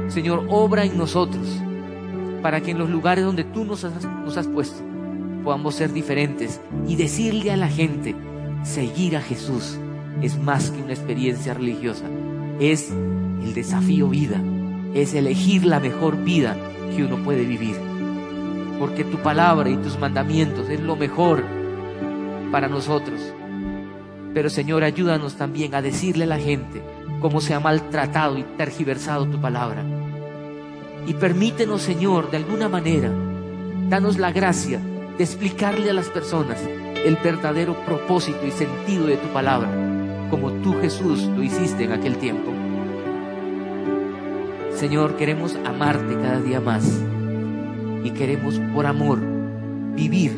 Señor, 0.08 0.46
obra 0.50 0.86
en 0.86 0.98
nosotros 0.98 1.48
para 2.42 2.62
que 2.62 2.72
en 2.72 2.78
los 2.78 2.90
lugares 2.90 3.24
donde 3.24 3.44
tú 3.44 3.66
nos 3.66 3.84
has, 3.84 4.48
puesto 4.48 4.84
podamos 5.44 5.76
ser 5.76 5.92
diferentes 5.92 6.62
y 6.88 6.96
decirle 6.96 7.52
a 7.52 7.58
la 7.58 7.68
gente, 7.68 8.16
seguir 8.64 9.18
a 9.18 9.22
Jesús 9.22 9.78
es 10.22 10.38
más 10.38 10.72
que 10.72 10.82
una 10.82 10.94
experiencia 10.94 11.54
religiosa, 11.54 12.06
es 12.60 12.92
el 12.92 13.54
desafío 13.54 14.08
vida 14.08 14.42
es 14.94 15.14
elegir 15.14 15.66
la 15.66 15.80
mejor 15.80 16.24
vida 16.24 16.56
que 16.96 17.04
uno 17.04 17.24
puede 17.24 17.46
vivir. 17.46 17.76
Porque 18.80 19.04
tu 19.04 19.18
palabra 19.18 19.70
y 19.70 19.78
tus 19.78 19.98
mandamientos 20.00 20.70
es 20.70 20.80
lo 20.80 20.96
mejor 20.96 21.44
para 22.52 22.68
nosotros. 22.68 23.20
Pero 24.34 24.50
Señor, 24.50 24.84
ayúdanos 24.84 25.36
también 25.36 25.74
a 25.76 25.82
decirle 25.82 26.26
a 26.26 26.28
la 26.28 26.40
gente 26.40 26.82
cómo 27.24 27.40
se 27.40 27.54
ha 27.54 27.60
maltratado 27.62 28.38
y 28.38 28.44
tergiversado 28.44 29.26
tu 29.26 29.40
palabra. 29.40 29.82
Y 31.08 31.14
permítenos, 31.14 31.82
Señor, 31.82 32.30
de 32.30 32.36
alguna 32.36 32.68
manera, 32.68 33.10
danos 33.88 34.20
la 34.20 34.34
gracia 34.34 34.82
de 35.18 35.24
explicarle 35.24 35.90
a 35.90 35.94
las 35.94 36.10
personas 36.10 36.60
el 37.06 37.16
verdadero 37.16 37.78
propósito 37.86 38.46
y 38.46 38.52
sentido 38.52 39.06
de 39.06 39.16
tu 39.16 39.30
palabra, 39.30 39.70
como 40.30 40.52
tú 40.52 40.76
Jesús 40.82 41.24
lo 41.24 41.42
hiciste 41.42 41.86
en 41.86 41.94
aquel 41.94 42.18
tiempo. 42.18 42.52
Señor, 44.76 45.16
queremos 45.16 45.56
amarte 45.64 46.16
cada 46.16 46.42
día 46.42 46.60
más 46.60 46.86
y 48.04 48.10
queremos 48.12 48.60
por 48.76 48.86
amor 48.86 49.22
vivir 49.96 50.38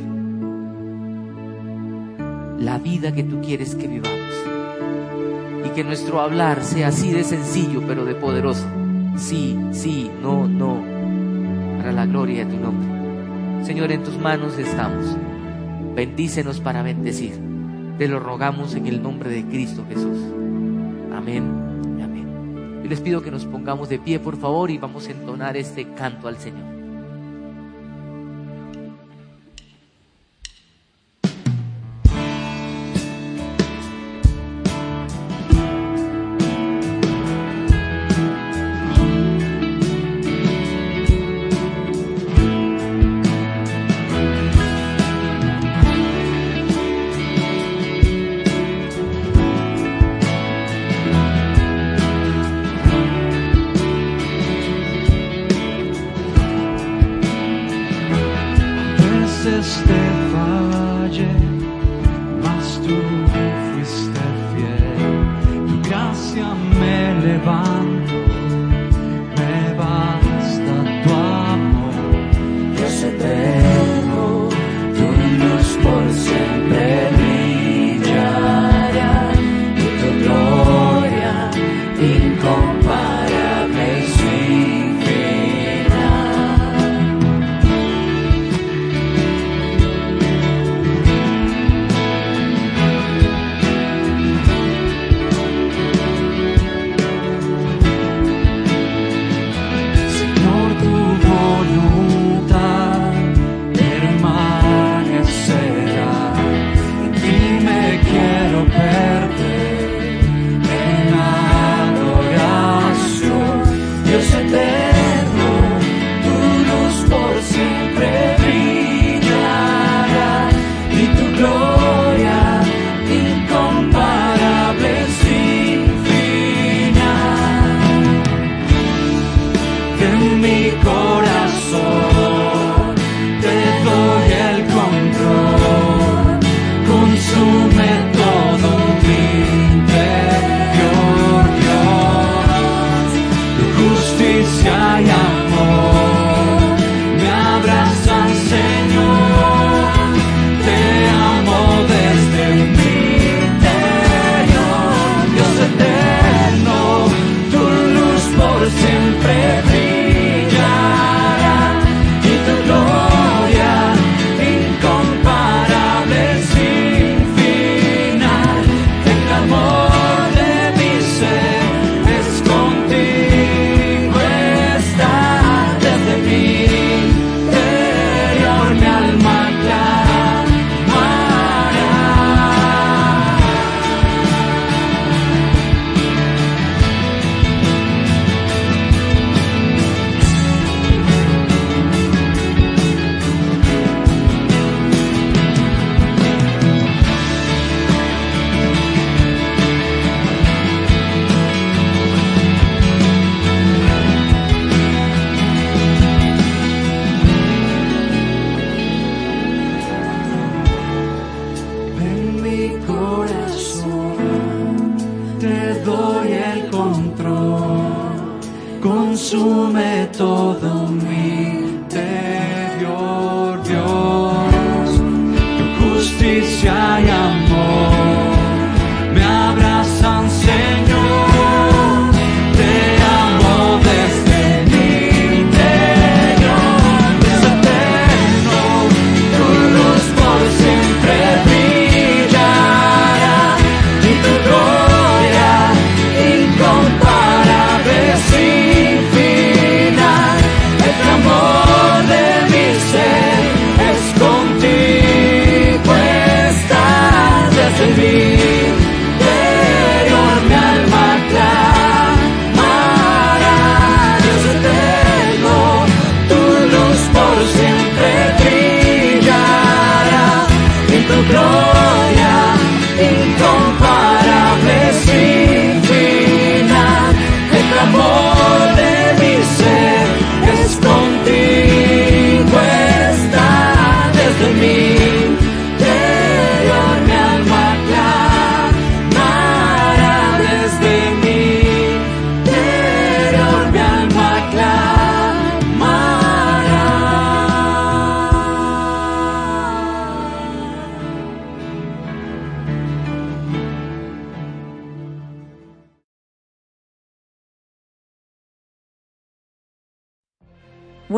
la 2.59 2.77
vida 2.77 3.11
que 3.11 3.23
tú 3.23 3.41
quieres 3.41 3.73
que 3.73 3.87
vivamos. 3.87 4.64
Y 5.65 5.69
que 5.69 5.83
nuestro 5.83 6.21
hablar 6.21 6.63
sea 6.63 6.89
así 6.89 7.11
de 7.11 7.23
sencillo 7.23 7.81
pero 7.87 8.05
de 8.05 8.15
poderoso. 8.15 8.65
Sí, 9.17 9.57
sí, 9.71 10.11
no, 10.21 10.47
no, 10.47 10.83
para 11.77 11.91
la 11.91 12.05
gloria 12.05 12.45
de 12.45 12.53
tu 12.53 12.61
nombre. 12.61 13.65
Señor, 13.65 13.91
en 13.91 14.03
tus 14.03 14.17
manos 14.17 14.57
estamos. 14.57 15.17
Bendícenos 15.95 16.59
para 16.59 16.83
bendecir. 16.83 17.39
Te 17.97 18.07
lo 18.07 18.19
rogamos 18.19 18.75
en 18.75 18.87
el 18.87 19.01
nombre 19.01 19.29
de 19.29 19.45
Cristo 19.45 19.85
Jesús. 19.87 20.19
Amén 21.15 21.97
y 21.97 22.01
amén. 22.01 22.81
Y 22.83 22.87
les 22.89 22.99
pido 22.99 23.21
que 23.21 23.31
nos 23.31 23.45
pongamos 23.45 23.89
de 23.89 23.99
pie, 23.99 24.19
por 24.19 24.37
favor, 24.37 24.69
y 24.69 24.77
vamos 24.77 25.07
a 25.07 25.11
entonar 25.11 25.55
este 25.55 25.87
canto 25.93 26.27
al 26.27 26.37
Señor. 26.37 26.74